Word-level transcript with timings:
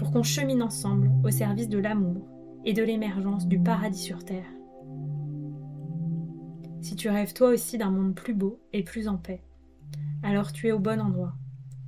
pour 0.00 0.12
qu'on 0.12 0.22
chemine 0.22 0.62
ensemble 0.62 1.10
au 1.22 1.30
service 1.30 1.68
de 1.68 1.76
l'amour 1.76 2.26
et 2.64 2.72
de 2.72 2.82
l'émergence 2.82 3.46
du 3.46 3.62
paradis 3.62 4.00
sur 4.00 4.24
Terre. 4.24 4.50
Si 6.80 6.96
tu 6.96 7.10
rêves 7.10 7.34
toi 7.34 7.50
aussi 7.50 7.76
d'un 7.76 7.90
monde 7.90 8.14
plus 8.14 8.32
beau 8.32 8.62
et 8.72 8.82
plus 8.82 9.08
en 9.08 9.18
paix, 9.18 9.44
alors 10.22 10.52
tu 10.52 10.68
es 10.68 10.72
au 10.72 10.78
bon 10.78 11.02
endroit, 11.02 11.34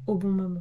au 0.07 0.17
bon 0.17 0.29
moment. 0.29 0.61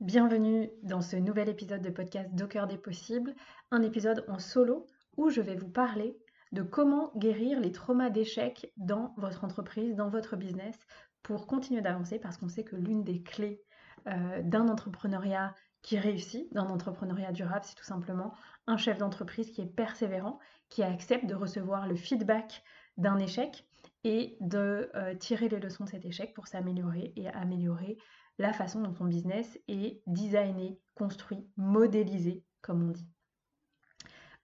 Bienvenue 0.00 0.70
dans 0.84 1.00
ce 1.00 1.16
nouvel 1.16 1.48
épisode 1.48 1.82
de 1.82 1.90
podcast 1.90 2.30
Docker 2.32 2.68
des 2.68 2.78
possibles, 2.78 3.34
un 3.72 3.82
épisode 3.82 4.24
en 4.28 4.38
solo 4.38 4.86
où 5.16 5.30
je 5.30 5.40
vais 5.40 5.56
vous 5.56 5.68
parler 5.68 6.16
de 6.52 6.62
comment 6.62 7.12
guérir 7.16 7.60
les 7.60 7.72
traumas 7.72 8.10
d'échec 8.10 8.72
dans 8.76 9.14
votre 9.16 9.44
entreprise, 9.44 9.94
dans 9.94 10.08
votre 10.08 10.36
business, 10.36 10.76
pour 11.22 11.46
continuer 11.46 11.80
d'avancer 11.80 12.18
parce 12.18 12.36
qu'on 12.36 12.48
sait 12.48 12.64
que 12.64 12.76
l'une 12.76 13.04
des 13.04 13.22
clés 13.22 13.62
euh, 14.06 14.42
d'un 14.42 14.68
entrepreneuriat 14.68 15.54
qui 15.82 15.98
réussit, 15.98 16.52
d'un 16.52 16.66
entrepreneuriat 16.66 17.32
durable, 17.32 17.64
c'est 17.64 17.74
tout 17.74 17.84
simplement 17.84 18.34
un 18.66 18.76
chef 18.76 18.98
d'entreprise 18.98 19.50
qui 19.50 19.60
est 19.62 19.66
persévérant, 19.66 20.38
qui 20.68 20.82
accepte 20.82 21.26
de 21.26 21.34
recevoir 21.34 21.86
le 21.86 21.96
feedback 21.96 22.62
d'un 22.96 23.18
échec 23.18 23.66
et 24.04 24.36
de 24.40 24.90
euh, 24.94 25.14
tirer 25.14 25.48
les 25.48 25.60
leçons 25.60 25.84
de 25.84 25.90
cet 25.90 26.04
échec 26.04 26.34
pour 26.34 26.46
s'améliorer 26.46 27.12
et 27.16 27.28
améliorer 27.28 27.98
la 28.38 28.52
façon 28.52 28.80
dont 28.80 28.92
ton 28.92 29.04
business 29.04 29.58
est 29.68 30.02
designé, 30.06 30.80
construit, 30.94 31.46
modélisé, 31.56 32.42
comme 32.62 32.88
on 32.88 32.92
dit. 32.92 33.08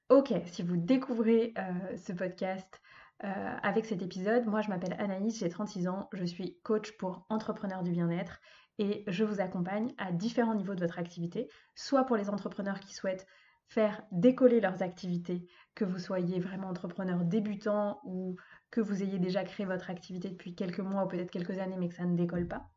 Ok, 0.08 0.32
si 0.46 0.62
vous 0.62 0.76
découvrez 0.76 1.52
euh, 1.58 1.96
ce 1.96 2.12
podcast 2.12 2.80
euh, 3.24 3.56
avec 3.62 3.86
cet 3.86 4.02
épisode, 4.02 4.46
moi 4.46 4.60
je 4.60 4.68
m'appelle 4.68 4.94
Anaïs, 5.00 5.36
j'ai 5.36 5.48
36 5.48 5.88
ans, 5.88 6.08
je 6.12 6.24
suis 6.24 6.60
coach 6.62 6.96
pour 6.96 7.26
entrepreneurs 7.28 7.83
du 7.83 7.90
bien-être 7.90 8.40
et 8.78 9.02
je 9.08 9.24
vous 9.24 9.40
accompagne 9.40 9.92
à 9.98 10.12
différents 10.12 10.55
niveaux 10.55 10.77
de 10.77 10.80
votre 10.80 11.00
activité, 11.00 11.48
soit 11.74 12.05
pour 12.05 12.16
les 12.16 12.30
entrepreneurs 12.30 12.78
qui 12.78 12.95
souhaitent 12.95 13.27
faire 13.66 14.00
décoller 14.12 14.61
leurs 14.61 14.80
activités, 14.80 15.48
que 15.74 15.84
vous 15.84 15.98
soyez 15.98 16.39
vraiment 16.39 16.68
entrepreneur 16.68 17.24
débutant 17.24 18.00
ou 18.05 18.36
que 18.70 18.80
vous 18.80 19.02
ayez 19.02 19.18
déjà 19.18 19.42
créé 19.42 19.66
votre 19.66 19.90
activité 19.90 20.30
depuis 20.30 20.55
quelques 20.55 20.78
mois 20.78 21.05
ou 21.05 21.08
peut-être 21.08 21.33
quelques 21.33 21.58
années 21.58 21.78
mais 21.78 21.89
que 21.89 21.96
ça 21.96 22.05
ne 22.05 22.16
décolle 22.16 22.46
pas. 22.46 22.70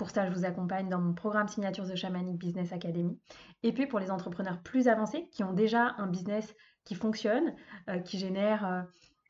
Pour 0.00 0.08
ça, 0.08 0.26
je 0.26 0.32
vous 0.32 0.46
accompagne 0.46 0.88
dans 0.88 0.98
mon 0.98 1.12
programme 1.12 1.46
Signature 1.46 1.86
The 1.86 1.94
Shamanic 1.94 2.38
Business 2.38 2.72
Academy. 2.72 3.20
Et 3.62 3.74
puis 3.74 3.86
pour 3.86 3.98
les 3.98 4.10
entrepreneurs 4.10 4.62
plus 4.62 4.88
avancés 4.88 5.28
qui 5.30 5.44
ont 5.44 5.52
déjà 5.52 5.94
un 5.98 6.06
business 6.06 6.56
qui 6.84 6.94
fonctionne, 6.94 7.54
euh, 7.90 7.98
qui 7.98 8.18
génère 8.18 8.64
euh, 8.64 8.80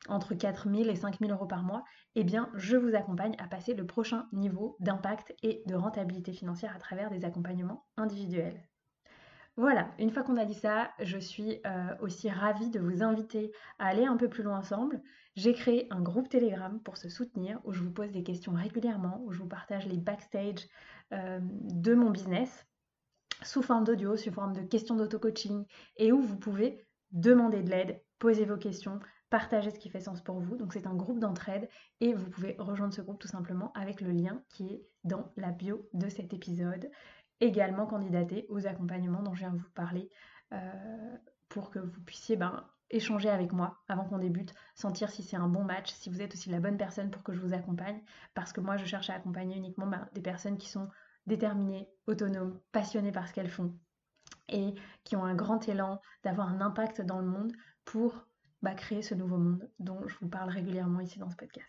entre 0.07 0.33
4 0.33 0.69
000 0.73 0.89
et 0.89 0.95
5 0.95 1.19
000 1.19 1.29
euros 1.29 1.45
par 1.45 1.63
mois, 1.63 1.83
eh 2.15 2.23
bien, 2.23 2.49
je 2.53 2.77
vous 2.77 2.95
accompagne 2.95 3.35
à 3.37 3.49
passer 3.49 3.73
le 3.73 3.85
prochain 3.85 4.29
niveau 4.31 4.77
d'impact 4.79 5.35
et 5.43 5.61
de 5.65 5.75
rentabilité 5.75 6.31
financière 6.31 6.73
à 6.73 6.79
travers 6.79 7.09
des 7.09 7.25
accompagnements 7.25 7.85
individuels. 7.97 8.63
Voilà, 9.57 9.91
une 9.99 10.11
fois 10.11 10.23
qu'on 10.23 10.37
a 10.37 10.45
dit 10.45 10.53
ça, 10.53 10.91
je 10.99 11.17
suis 11.17 11.59
euh, 11.65 11.95
aussi 11.99 12.29
ravie 12.29 12.69
de 12.69 12.79
vous 12.79 13.03
inviter 13.03 13.51
à 13.79 13.87
aller 13.87 14.05
un 14.05 14.15
peu 14.15 14.29
plus 14.29 14.43
loin 14.43 14.59
ensemble. 14.59 15.01
J'ai 15.35 15.53
créé 15.53 15.87
un 15.91 16.01
groupe 16.01 16.29
Telegram 16.29 16.79
pour 16.83 16.97
se 16.97 17.09
soutenir 17.09 17.59
où 17.65 17.73
je 17.73 17.83
vous 17.83 17.91
pose 17.91 18.11
des 18.11 18.23
questions 18.23 18.53
régulièrement, 18.53 19.21
où 19.25 19.31
je 19.31 19.39
vous 19.39 19.47
partage 19.47 19.87
les 19.87 19.97
backstage 19.97 20.67
euh, 21.11 21.39
de 21.41 21.93
mon 21.93 22.09
business 22.09 22.65
sous 23.43 23.61
forme 23.61 23.83
d'audio, 23.83 24.15
sous 24.15 24.31
forme 24.31 24.53
de 24.53 24.61
questions 24.61 24.95
d'auto-coaching 24.95 25.65
et 25.97 26.11
où 26.11 26.21
vous 26.21 26.37
pouvez 26.37 26.85
demander 27.11 27.61
de 27.61 27.69
l'aide, 27.69 28.01
poser 28.19 28.45
vos 28.45 28.57
questions, 28.57 28.99
partager 29.29 29.71
ce 29.71 29.79
qui 29.79 29.89
fait 29.89 29.99
sens 29.99 30.21
pour 30.21 30.39
vous. 30.39 30.55
Donc 30.55 30.73
c'est 30.73 30.87
un 30.87 30.93
groupe 30.93 31.19
d'entraide 31.19 31.67
et 31.99 32.13
vous 32.13 32.29
pouvez 32.29 32.55
rejoindre 32.59 32.93
ce 32.93 33.01
groupe 33.01 33.19
tout 33.19 33.27
simplement 33.27 33.71
avec 33.73 33.99
le 34.01 34.11
lien 34.11 34.43
qui 34.49 34.67
est 34.67 34.85
dans 35.03 35.31
la 35.37 35.51
bio 35.51 35.89
de 35.93 36.07
cet 36.07 36.33
épisode 36.33 36.89
également 37.41 37.85
candidater 37.85 38.45
aux 38.49 38.67
accompagnements 38.67 39.23
dont 39.23 39.33
je 39.33 39.39
viens 39.39 39.51
de 39.51 39.57
vous 39.57 39.69
parler 39.71 40.09
euh, 40.53 41.17
pour 41.49 41.69
que 41.71 41.79
vous 41.79 42.01
puissiez 42.01 42.37
ben, 42.37 42.65
échanger 42.91 43.29
avec 43.29 43.51
moi 43.51 43.81
avant 43.87 44.05
qu'on 44.05 44.19
débute, 44.19 44.53
sentir 44.75 45.09
si 45.09 45.23
c'est 45.23 45.37
un 45.37 45.47
bon 45.47 45.63
match, 45.63 45.91
si 45.91 46.09
vous 46.09 46.21
êtes 46.21 46.33
aussi 46.33 46.49
la 46.49 46.59
bonne 46.59 46.77
personne 46.77 47.09
pour 47.09 47.23
que 47.23 47.33
je 47.33 47.41
vous 47.41 47.53
accompagne, 47.53 48.01
parce 48.33 48.53
que 48.53 48.61
moi 48.61 48.77
je 48.77 48.85
cherche 48.85 49.09
à 49.09 49.15
accompagner 49.15 49.57
uniquement 49.57 49.87
ben, 49.87 50.07
des 50.13 50.21
personnes 50.21 50.57
qui 50.57 50.69
sont 50.69 50.87
déterminées, 51.25 51.89
autonomes, 52.07 52.59
passionnées 52.71 53.11
par 53.11 53.27
ce 53.27 53.33
qu'elles 53.33 53.49
font 53.49 53.73
et 54.49 54.75
qui 55.03 55.15
ont 55.15 55.23
un 55.23 55.35
grand 55.35 55.67
élan 55.67 56.01
d'avoir 56.23 56.49
un 56.49 56.61
impact 56.61 57.01
dans 57.01 57.19
le 57.19 57.27
monde 57.27 57.53
pour 57.85 58.27
bah, 58.61 58.73
créer 58.75 59.01
ce 59.01 59.15
nouveau 59.15 59.37
monde 59.37 59.69
dont 59.79 60.07
je 60.07 60.15
vous 60.19 60.29
parle 60.29 60.49
régulièrement 60.49 60.99
ici 60.99 61.19
dans 61.19 61.29
ce 61.29 61.35
podcast. 61.35 61.67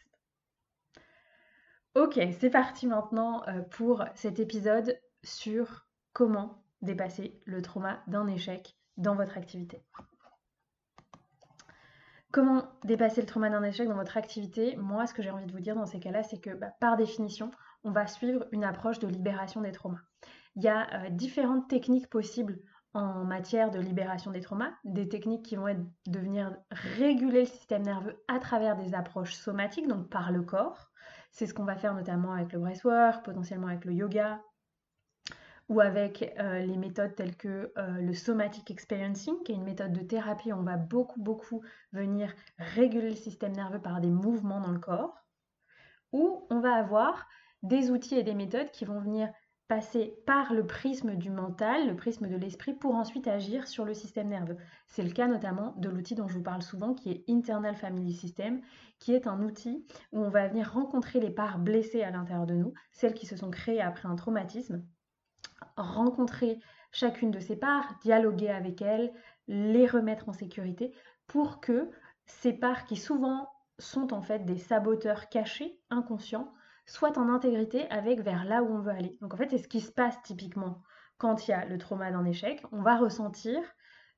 Ok, 1.94 2.18
c'est 2.40 2.50
parti 2.50 2.86
maintenant 2.86 3.42
euh, 3.48 3.60
pour 3.62 4.04
cet 4.14 4.40
épisode 4.40 4.98
sur 5.24 5.86
comment 6.12 6.62
dépasser 6.82 7.40
le 7.44 7.62
trauma 7.62 8.02
d'un 8.06 8.26
échec 8.26 8.76
dans 8.96 9.14
votre 9.14 9.38
activité. 9.38 9.84
Comment 12.32 12.64
dépasser 12.82 13.20
le 13.20 13.26
trauma 13.26 13.50
d'un 13.50 13.62
échec 13.62 13.86
dans 13.86 13.94
votre 13.94 14.16
activité? 14.16 14.74
Moi, 14.76 15.06
ce 15.06 15.12
que 15.12 15.22
j'ai 15.22 15.30
envie 15.30 15.46
de 15.46 15.52
vous 15.52 15.60
dire 15.60 15.76
dans 15.76 15.86
ces 15.86 16.00
cas-là, 16.00 16.22
c'est 16.22 16.40
que 16.40 16.50
bah, 16.50 16.72
par 16.80 16.96
définition, 16.96 17.50
on 17.84 17.90
va 17.90 18.06
suivre 18.06 18.46
une 18.52 18.64
approche 18.64 18.98
de 18.98 19.06
libération 19.06 19.60
des 19.60 19.72
traumas. 19.72 20.00
Il 20.56 20.62
y 20.62 20.68
a 20.68 21.04
euh, 21.04 21.10
différentes 21.10 21.68
techniques 21.68 22.08
possibles 22.08 22.58
en 22.94 23.24
matière 23.24 23.70
de 23.70 23.78
libération 23.78 24.30
des 24.30 24.40
traumas, 24.40 24.72
des 24.84 25.08
techniques 25.08 25.44
qui 25.44 25.56
vont 25.56 25.68
être 25.68 25.82
de 26.06 26.18
venir 26.18 26.56
réguler 26.70 27.40
le 27.40 27.46
système 27.46 27.82
nerveux 27.82 28.22
à 28.28 28.38
travers 28.38 28.76
des 28.76 28.94
approches 28.94 29.34
somatiques, 29.34 29.88
donc 29.88 30.08
par 30.08 30.30
le 30.30 30.42
corps. 30.42 30.90
C'est 31.30 31.46
ce 31.46 31.54
qu'on 31.54 31.64
va 31.64 31.76
faire 31.76 31.94
notamment 31.94 32.32
avec 32.32 32.52
le 32.52 32.58
breathwork, 32.58 33.24
potentiellement 33.24 33.68
avec 33.68 33.84
le 33.84 33.92
yoga, 33.92 34.40
ou 35.68 35.80
avec 35.80 36.34
euh, 36.38 36.60
les 36.60 36.76
méthodes 36.76 37.14
telles 37.14 37.36
que 37.36 37.72
euh, 37.76 38.00
le 38.00 38.14
somatic 38.14 38.70
experiencing, 38.70 39.42
qui 39.44 39.52
est 39.52 39.56
une 39.56 39.64
méthode 39.64 39.92
de 39.92 40.00
thérapie 40.00 40.52
où 40.52 40.56
on 40.56 40.62
va 40.62 40.76
beaucoup, 40.76 41.20
beaucoup 41.20 41.62
venir 41.92 42.34
réguler 42.58 43.10
le 43.10 43.16
système 43.16 43.52
nerveux 43.52 43.80
par 43.80 44.00
des 44.00 44.10
mouvements 44.10 44.60
dans 44.60 44.72
le 44.72 44.80
corps, 44.80 45.16
ou 46.12 46.46
on 46.50 46.60
va 46.60 46.74
avoir 46.74 47.26
des 47.62 47.90
outils 47.90 48.16
et 48.16 48.22
des 48.22 48.34
méthodes 48.34 48.70
qui 48.70 48.84
vont 48.84 49.00
venir 49.00 49.32
passer 49.72 50.14
par 50.26 50.52
le 50.52 50.66
prisme 50.66 51.14
du 51.14 51.30
mental, 51.30 51.86
le 51.86 51.96
prisme 51.96 52.28
de 52.28 52.36
l'esprit, 52.36 52.74
pour 52.74 52.94
ensuite 52.94 53.26
agir 53.26 53.66
sur 53.66 53.86
le 53.86 53.94
système 53.94 54.28
nerveux. 54.28 54.58
C'est 54.86 55.02
le 55.02 55.10
cas 55.10 55.28
notamment 55.28 55.72
de 55.78 55.88
l'outil 55.88 56.14
dont 56.14 56.28
je 56.28 56.34
vous 56.34 56.42
parle 56.42 56.60
souvent, 56.60 56.92
qui 56.92 57.10
est 57.10 57.24
Internal 57.26 57.74
Family 57.74 58.12
System, 58.12 58.60
qui 58.98 59.14
est 59.14 59.26
un 59.26 59.42
outil 59.42 59.86
où 60.12 60.20
on 60.20 60.28
va 60.28 60.46
venir 60.48 60.70
rencontrer 60.70 61.20
les 61.20 61.30
parts 61.30 61.58
blessées 61.58 62.02
à 62.02 62.10
l'intérieur 62.10 62.44
de 62.44 62.54
nous, 62.54 62.74
celles 62.90 63.14
qui 63.14 63.24
se 63.24 63.36
sont 63.36 63.50
créées 63.50 63.80
après 63.80 64.08
un 64.08 64.16
traumatisme, 64.16 64.84
rencontrer 65.76 66.58
chacune 66.90 67.30
de 67.30 67.40
ces 67.40 67.56
parts, 67.56 67.98
dialoguer 68.02 68.50
avec 68.50 68.82
elles, 68.82 69.12
les 69.48 69.86
remettre 69.86 70.28
en 70.28 70.32
sécurité 70.32 70.92
pour 71.26 71.60
que 71.60 71.90
ces 72.26 72.52
parts 72.52 72.84
qui 72.84 72.96
souvent 72.96 73.48
sont 73.78 74.12
en 74.12 74.22
fait 74.22 74.44
des 74.44 74.58
saboteurs 74.58 75.28
cachés, 75.28 75.80
inconscients, 75.90 76.52
soient 76.86 77.18
en 77.18 77.28
intégrité 77.28 77.88
avec 77.90 78.20
vers 78.20 78.44
là 78.44 78.62
où 78.62 78.74
on 78.74 78.80
veut 78.80 78.92
aller. 78.92 79.18
Donc 79.20 79.34
en 79.34 79.36
fait, 79.36 79.50
c'est 79.50 79.58
ce 79.58 79.68
qui 79.68 79.80
se 79.80 79.92
passe 79.92 80.20
typiquement 80.22 80.82
quand 81.18 81.46
il 81.46 81.52
y 81.52 81.54
a 81.54 81.64
le 81.64 81.78
trauma 81.78 82.10
d'un 82.10 82.24
échec. 82.24 82.62
On 82.72 82.82
va 82.82 82.96
ressentir 82.96 83.60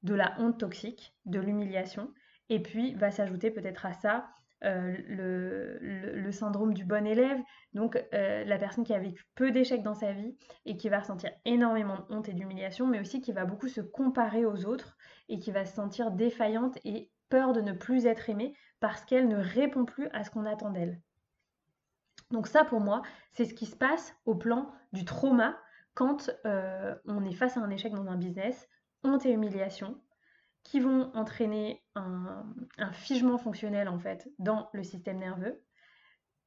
de 0.03 0.15
la 0.15 0.35
honte 0.39 0.59
toxique, 0.59 1.15
de 1.25 1.41
l'humiliation, 1.41 2.13
et 2.49 2.61
puis 2.63 2.95
va 2.95 3.11
s'ajouter 3.11 3.51
peut-être 3.51 3.87
à 3.87 3.93
ça 3.95 4.29
euh, 4.65 4.97
le, 5.09 6.33
syndrome 6.33 6.75
du 6.75 6.85
bon 6.85 7.07
élève, 7.07 7.39
donc 7.75 8.03
euh, 8.13 8.45
la 8.45 8.59
personne 8.59 8.83
qui 8.83 8.93
a 8.93 8.99
vécu 8.99 9.25
peu 9.37 9.53
d'échecs 9.53 9.85
dans 9.85 9.95
sa 9.95 10.13
vie 10.13 10.37
et 10.65 10.77
qui 10.77 10.89
va 10.89 10.99
ressentir 10.99 11.31
énormément 11.45 11.97
de 11.97 12.05
honte 12.09 12.29
et 12.29 12.33
d'humiliation, 12.33 12.89
mais 12.89 12.99
aussi 12.99 13.21
qui 13.21 13.31
va 13.31 13.45
beaucoup 13.45 13.69
se 13.69 13.81
comparer 13.81 14.45
aux 14.45 14.65
autres 14.65 14.97
et 15.29 15.39
qui 15.39 15.53
va 15.53 15.65
se 15.65 15.75
sentir 15.75 16.11
défaillante 16.11 16.79
et 16.85 17.13
peur 17.29 17.53
de 17.53 17.61
ne 17.61 17.73
plus 17.73 18.07
être 18.07 18.31
aimée 18.31 18.55
parce 18.81 19.05
qu'elle 19.05 19.29
ne 19.29 19.37
répond 19.37 19.85
plus 19.85 20.09
à 20.13 20.25
ce 20.25 20.31
qu'on 20.31 20.45
attend 20.45 20.71
d'elle. 20.71 21.01
Donc 22.33 22.49
ça, 22.49 22.65
pour 22.65 22.81
moi, 22.81 23.03
c'est 23.33 23.45
ce 23.45 23.55
qui 23.55 23.67
se 23.67 23.77
passe 23.77 24.17
au 24.25 24.35
plan 24.35 24.73
du 24.93 25.05
trauma 25.05 25.57
quand 25.95 26.31
euh, 26.47 26.95
on 27.07 27.25
est 27.25 27.35
face 27.35 27.57
à 27.57 27.61
un 27.61 27.71
échec 27.71 27.93
dans 27.93 28.09
un 28.09 28.17
business, 28.17 28.69
honte 29.05 29.25
et 29.27 29.31
humiliation, 29.31 30.01
qui 30.65 30.81
vont 30.81 31.13
entraîner 31.15 31.85
un, 31.95 32.43
figement 32.93 33.39
fonctionnel 33.39 33.89
en 33.89 33.99
fait 33.99 34.29
dans 34.39 34.69
le 34.73 34.83
système 34.83 35.19
nerveux. 35.19 35.63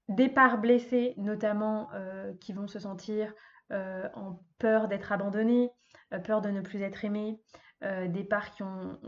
Des 0.09 0.27
parts 0.27 0.59
blessées 0.59 1.13
notamment 1.17 1.89
euh, 1.93 2.33
qui 2.41 2.51
vont 2.53 2.67
se 2.67 2.79
sentir 2.79 3.33
euh, 3.71 4.07
en 4.15 4.39
peur 4.57 4.87
d'être 4.87 5.11
abandonnées, 5.11 5.71
euh, 6.13 6.19
peur 6.19 6.41
de 6.41 6.49
ne 6.49 6.61
plus 6.61 6.81
être 6.81 7.05
aimées, 7.05 7.39
des 7.81 8.23
parts 8.23 8.55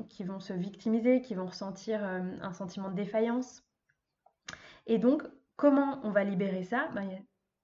qui, 0.10 0.24
vont 0.24 0.40
se 0.40 0.54
victimiser, 0.54 1.22
qui 1.22 1.34
vont 1.34 1.48
ressentir 1.48 2.04
un 2.04 2.54
sentiment 2.54 2.90
de 2.90 2.94
défaillance. 2.94 3.64
Et 4.86 5.00
donc, 5.00 5.24
comment 5.56 6.00
on 6.04 6.12
va 6.12 6.24
libérer 6.24 6.62
ça? 6.62 6.88
Ben, 6.94 7.02
Il 7.02 7.12
y 7.12 7.16
a 7.16 7.20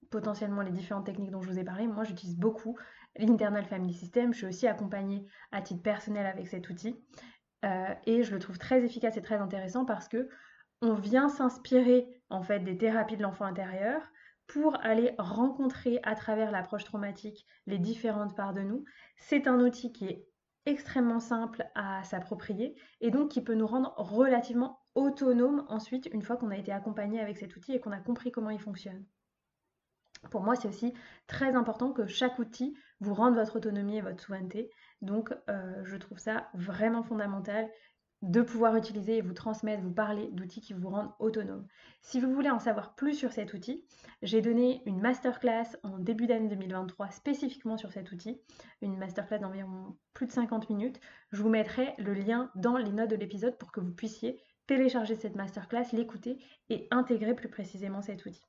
potentiellement 0.09 0.63
les 0.63 0.71
différentes 0.71 1.05
techniques 1.05 1.29
dont 1.29 1.43
je 1.43 1.49
vous 1.51 1.59
ai 1.59 1.63
parlé. 1.63 1.87
Moi, 1.87 2.05
j'utilise 2.05 2.37
beaucoup 2.37 2.75
l'Internal 3.17 3.65
Family 3.65 3.93
System. 3.93 4.33
Je 4.33 4.39
suis 4.39 4.47
aussi 4.47 4.67
accompagnée 4.67 5.25
à 5.51 5.61
titre 5.61 5.81
personnel 5.81 6.25
avec 6.25 6.47
cet 6.47 6.69
outil. 6.69 6.95
Euh, 7.65 7.93
et 8.05 8.23
je 8.23 8.31
le 8.31 8.39
trouve 8.39 8.57
très 8.57 8.83
efficace 8.83 9.17
et 9.17 9.21
très 9.21 9.37
intéressant 9.37 9.85
parce 9.85 10.07
que 10.07 10.29
on 10.81 10.93
vient 10.93 11.29
s'inspirer 11.29 12.07
en 12.29 12.41
fait 12.43 12.59
des 12.59 12.77
thérapies 12.77 13.17
de 13.17 13.23
l'enfant 13.23 13.45
intérieur 13.45 14.01
pour 14.47 14.75
aller 14.83 15.15
rencontrer 15.17 15.99
à 16.03 16.15
travers 16.15 16.51
l'approche 16.51 16.83
traumatique 16.83 17.45
les 17.65 17.79
différentes 17.79 18.35
parts 18.35 18.53
de 18.53 18.61
nous. 18.61 18.85
C'est 19.17 19.47
un 19.47 19.59
outil 19.59 19.91
qui 19.91 20.05
est 20.05 20.27
extrêmement 20.65 21.19
simple 21.19 21.65
à 21.75 22.03
s'approprier 22.03 22.75
et 23.01 23.11
donc 23.11 23.31
qui 23.31 23.41
peut 23.41 23.55
nous 23.55 23.67
rendre 23.67 23.93
relativement 23.97 24.79
autonomes 24.93 25.65
ensuite 25.69 26.09
une 26.11 26.21
fois 26.21 26.37
qu'on 26.37 26.51
a 26.51 26.57
été 26.57 26.71
accompagné 26.71 27.19
avec 27.19 27.37
cet 27.37 27.55
outil 27.55 27.73
et 27.73 27.79
qu'on 27.79 27.91
a 27.91 27.99
compris 27.99 28.31
comment 28.31 28.49
il 28.49 28.59
fonctionne. 28.59 29.05
Pour 30.31 30.41
moi, 30.41 30.55
c'est 30.55 30.67
aussi 30.67 30.93
très 31.27 31.55
important 31.55 31.91
que 31.91 32.07
chaque 32.07 32.39
outil 32.39 32.75
vous 32.99 33.13
rende 33.13 33.35
votre 33.35 33.57
autonomie 33.57 33.97
et 33.97 34.01
votre 34.01 34.21
souveraineté. 34.21 34.71
Donc, 35.01 35.33
euh, 35.49 35.81
je 35.83 35.97
trouve 35.97 36.17
ça 36.19 36.49
vraiment 36.53 37.03
fondamental 37.03 37.69
de 38.21 38.41
pouvoir 38.41 38.75
utiliser 38.75 39.17
et 39.17 39.21
vous 39.21 39.33
transmettre, 39.33 39.83
vous 39.83 39.93
parler 39.93 40.29
d'outils 40.31 40.61
qui 40.61 40.73
vous 40.73 40.89
rendent 40.89 41.13
autonome. 41.19 41.67
Si 42.01 42.19
vous 42.19 42.33
voulez 42.33 42.49
en 42.49 42.59
savoir 42.59 42.95
plus 42.95 43.13
sur 43.13 43.31
cet 43.31 43.53
outil, 43.53 43.85
j'ai 44.23 44.41
donné 44.41 44.81
une 44.85 44.99
masterclass 44.99 45.77
en 45.83 45.99
début 45.99 46.25
d'année 46.25 46.47
2023 46.47 47.11
spécifiquement 47.11 47.77
sur 47.77 47.91
cet 47.91 48.11
outil, 48.11 48.41
une 48.81 48.97
masterclass 48.97 49.39
d'environ 49.39 49.97
plus 50.13 50.25
de 50.25 50.31
50 50.31 50.69
minutes. 50.69 50.99
Je 51.31 51.41
vous 51.43 51.49
mettrai 51.49 51.93
le 51.99 52.13
lien 52.13 52.51
dans 52.55 52.77
les 52.77 52.91
notes 52.91 53.11
de 53.11 53.15
l'épisode 53.15 53.57
pour 53.57 53.71
que 53.71 53.79
vous 53.79 53.93
puissiez 53.93 54.41
télécharger 54.65 55.15
cette 55.15 55.35
masterclass, 55.35 55.91
l'écouter 55.93 56.39
et 56.69 56.87
intégrer 56.89 57.35
plus 57.35 57.49
précisément 57.49 58.01
cet 58.01 58.25
outil. 58.25 58.45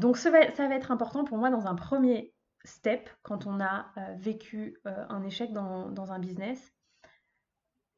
Donc 0.00 0.16
ça 0.16 0.30
va, 0.30 0.40
être 0.40 0.90
important 0.90 1.24
pour 1.24 1.36
moi 1.36 1.50
dans 1.50 1.66
un 1.66 1.74
premier 1.74 2.34
step, 2.64 3.10
quand 3.20 3.46
on 3.46 3.60
a 3.60 3.92
euh, 3.98 4.14
vécu 4.16 4.80
euh, 4.86 5.04
un 5.10 5.22
échec 5.24 5.52
dans, 5.52 6.10
un 6.10 6.18
business, 6.18 6.72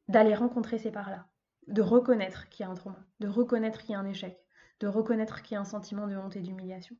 d'aller 0.08 0.34
rencontrer 0.34 0.78
ces 0.78 0.90
parts-là, 0.90 1.28
de 1.68 1.80
reconnaître 1.80 2.48
qu'il 2.48 2.66
y 2.66 2.68
a 2.68 2.72
un 2.72 2.74
trauma, 2.74 2.98
de 3.20 3.28
reconnaître 3.28 3.82
qu'il 3.82 3.90
y 3.90 3.94
a 3.94 4.00
un 4.00 4.06
échec, 4.06 4.36
de 4.80 4.88
reconnaître 4.88 5.42
qu'il 5.42 5.54
y 5.54 5.56
a 5.56 5.60
un 5.60 5.64
sentiment 5.64 6.08
de 6.08 6.16
honte 6.16 6.34
et 6.34 6.40
d'humiliation. 6.40 6.96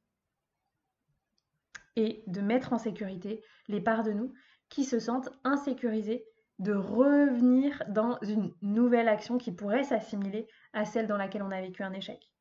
Et 1.96 2.22
de 2.28 2.40
mettre 2.40 2.72
en 2.72 2.78
sécurité 2.78 3.42
les 3.66 3.80
parts 3.80 4.04
de 4.04 4.12
nous 4.12 4.32
qui 4.68 4.84
se 4.84 5.00
sentent 5.00 5.30
insécurisées 5.42 6.24
de 6.60 6.74
revenir 6.74 7.82
dans 7.88 8.20
une 8.20 8.54
nouvelle 8.62 9.08
action 9.08 9.36
qui 9.36 9.50
pourrait 9.50 9.82
s'assimiler 9.82 10.46
à 10.72 10.84
celle 10.84 11.08
dans 11.08 11.16
laquelle 11.16 11.42
on 11.42 11.50
a 11.50 11.60
vécu 11.60 11.82
un 11.82 11.92
échec. 11.92 12.31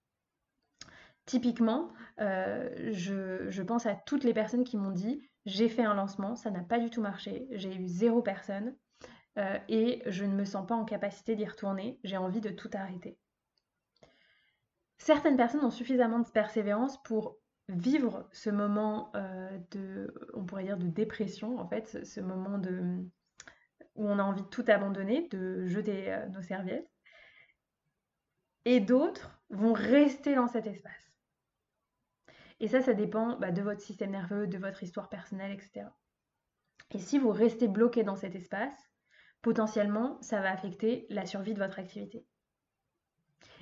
Typiquement, 1.26 1.94
euh, 2.20 2.70
je, 2.92 3.62
pense 3.62 3.86
à 3.86 3.96
toutes 3.96 4.24
les 4.24 4.34
personnes 4.34 4.64
qui 4.64 4.78
m'ont 4.78 4.92
dit 4.92 5.22
j'ai 5.46 5.70
fait 5.70 5.84
un 5.84 5.94
lancement, 5.94 6.36
ça 6.36 6.52
n'a 6.52 6.62
pas 6.62 6.80
du 6.80 6.90
tout 6.90 7.02
marché, 7.02 7.48
j'ai 7.52 7.74
eu 7.76 7.88
zéro 7.88 8.22
personne 8.22 8.76
euh, 9.38 9.58
et 9.70 10.02
je 10.08 10.26
ne 10.26 10.36
me 10.36 10.46
sens 10.46 10.68
pas 10.68 10.76
en 10.76 10.86
capacité 10.86 11.36
d'y 11.36 11.46
retourner, 11.46 12.00
j'ai 12.04 12.18
envie 12.18 12.42
de 12.42 12.50
tout 12.50 12.70
arrêter. 12.74 13.18
Certaines 14.98 15.38
personnes 15.38 15.64
ont 15.64 15.72
suffisamment 15.72 16.20
de 16.20 16.28
persévérance 16.28 17.02
pour 17.04 17.38
vivre 17.70 18.28
ce 18.34 18.50
moment 18.50 19.12
euh, 19.16 19.58
de, 19.72 20.14
on 20.34 20.44
pourrait 20.44 20.66
dire, 20.66 20.78
de 20.78 20.88
dépression, 20.88 21.58
en 21.60 21.68
fait, 21.68 22.06
ce 22.06 22.20
moment 22.20 22.60
où 23.96 24.08
on 24.08 24.20
a 24.20 24.24
envie 24.24 24.44
de 24.44 24.48
tout 24.48 24.66
abandonner, 24.68 25.28
de 25.30 25.66
jeter 25.68 26.16
nos 26.34 26.42
serviettes. 26.42 26.90
Et 28.66 28.80
d'autres 28.80 29.42
vont 29.50 29.74
rester 29.74 30.36
dans 30.36 30.48
cet 30.48 30.68
espace. 30.68 31.11
Et 32.62 32.68
ça, 32.68 32.80
ça 32.80 32.94
dépend 32.94 33.38
bah, 33.38 33.52
de 33.52 33.64
votre 33.64 33.82
système 33.82 34.12
nerveux, 34.12 34.46
de 34.46 34.60
votre 34.60 34.84
histoire 34.84 35.10
personnelle, 35.10 35.52
etc. 35.52 35.88
Et 36.92 37.00
si 37.00 37.18
vous 37.18 37.32
restez 37.32 37.68
bloqué 37.68 38.04
dans 38.04 38.16
cet 38.16 38.36
espace, 38.36 38.92
potentiellement, 39.42 40.22
ça 40.22 40.42
va 40.42 40.52
affecter 40.52 41.08
la 41.10 41.26
survie 41.26 41.56
de 41.56 41.60
votre 41.60 41.80
activité. 41.80 42.24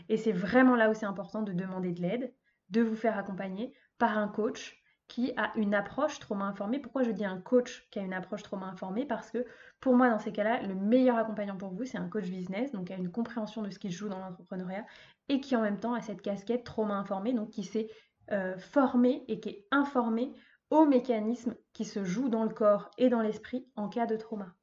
Et 0.10 0.18
c'est 0.18 0.34
vraiment 0.34 0.76
là 0.76 0.90
où 0.90 0.94
c'est 0.94 1.06
important 1.06 1.42
de 1.42 1.54
demander 1.54 1.94
de 1.94 2.02
l'aide, 2.02 2.34
de 2.72 2.82
vous 2.82 2.98
faire 2.98 3.18
accompagner 3.18 3.74
par 4.00 4.18
un 4.18 4.28
coach 4.28 4.76
qui 5.08 5.34
a 5.38 5.54
une 5.56 5.74
approche 5.74 6.20
trauma 6.20 6.46
informée. 6.46 6.80
Pourquoi 6.80 7.04
je 7.04 7.12
dis 7.12 7.26
un 7.26 7.40
coach 7.40 7.88
qui 7.92 8.00
a 8.00 8.02
une 8.02 8.14
approche 8.14 8.44
trauma 8.44 8.68
informée? 8.68 9.06
Parce 9.06 9.32
que 9.32 9.46
pour 9.80 9.96
moi, 9.96 10.10
dans 10.10 10.20
ces 10.20 10.34
cas-là, 10.34 10.62
le 10.62 10.76
meilleur 10.76 11.18
accompagnant 11.18 11.58
pour 11.58 11.74
vous, 11.74 11.86
c'est 11.86 11.98
un 11.98 12.10
coach 12.10 12.30
business, 12.30 12.74
donc 12.74 12.88
qui 12.88 12.94
a 12.94 12.98
une 12.98 13.12
compréhension 13.12 13.62
de 13.62 13.70
ce 13.70 13.80
qui 13.80 13.92
se 13.92 13.98
joue 13.98 14.10
dans 14.10 14.20
l'entrepreneuriat 14.20 14.86
et 15.30 15.40
qui 15.40 15.56
en 15.56 15.62
même 15.62 15.80
temps 15.80 15.94
a 15.94 16.02
cette 16.02 16.22
casquette 16.22 16.66
trauma 16.66 16.96
informée, 16.96 17.34
donc 17.34 17.50
qui 17.50 17.64
sait 17.64 17.90
euh, 18.32 18.58
formé 18.58 19.24
et 19.28 19.40
qui 19.40 19.50
est 19.50 19.68
informé 19.72 20.34
aux 20.70 20.86
mécanismes 20.86 21.56
qui 21.74 21.86
se 21.86 22.04
jouent 22.04 22.30
dans 22.30 22.44
le 22.44 22.54
corps 22.54 22.92
et 22.98 23.10
dans 23.10 23.22
l'esprit 23.22 23.68
en 23.76 23.90
cas 23.90 24.06
de 24.06 24.18
trauma. 24.18 24.56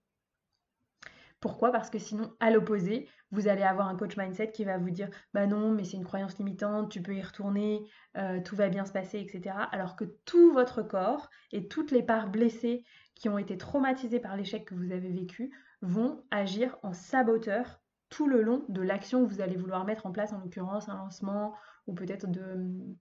Pourquoi? 1.40 1.70
Parce 1.70 1.90
que 1.90 1.98
sinon, 1.98 2.32
à 2.40 2.50
l'opposé, 2.50 3.08
vous 3.30 3.46
allez 3.48 3.62
avoir 3.62 3.88
un 3.88 3.96
coach 3.96 4.16
mindset 4.16 4.52
qui 4.52 4.64
va 4.64 4.78
vous 4.78 4.90
dire 4.90 5.10
Bah 5.34 5.46
non, 5.46 5.70
mais 5.70 5.84
c'est 5.84 5.96
une 5.96 6.04
croyance 6.04 6.38
limitante, 6.38 6.90
tu 6.90 7.02
peux 7.02 7.14
y 7.14 7.22
retourner, 7.22 7.86
euh, 8.16 8.40
tout 8.40 8.56
va 8.56 8.68
bien 8.68 8.84
se 8.84 8.92
passer, 8.92 9.20
etc. 9.20 9.54
Alors 9.72 9.96
que 9.96 10.04
tout 10.24 10.52
votre 10.52 10.82
corps 10.82 11.28
et 11.52 11.68
toutes 11.68 11.90
les 11.90 12.02
parts 12.02 12.30
blessées 12.30 12.84
qui 13.14 13.28
ont 13.28 13.38
été 13.38 13.58
traumatisées 13.58 14.20
par 14.20 14.36
l'échec 14.36 14.64
que 14.64 14.74
vous 14.74 14.92
avez 14.92 15.10
vécu 15.10 15.52
vont 15.82 16.24
agir 16.30 16.76
en 16.82 16.92
saboteur 16.92 17.80
tout 18.08 18.28
le 18.28 18.42
long 18.42 18.64
de 18.68 18.80
l'action 18.80 19.24
que 19.24 19.32
vous 19.32 19.40
allez 19.40 19.56
vouloir 19.56 19.84
mettre 19.84 20.06
en 20.06 20.12
place, 20.12 20.32
en 20.32 20.38
l'occurrence 20.38 20.88
un 20.88 20.96
lancement 20.96 21.54
ou 21.86 21.94
peut-être 21.94 22.26
de, 22.30 22.96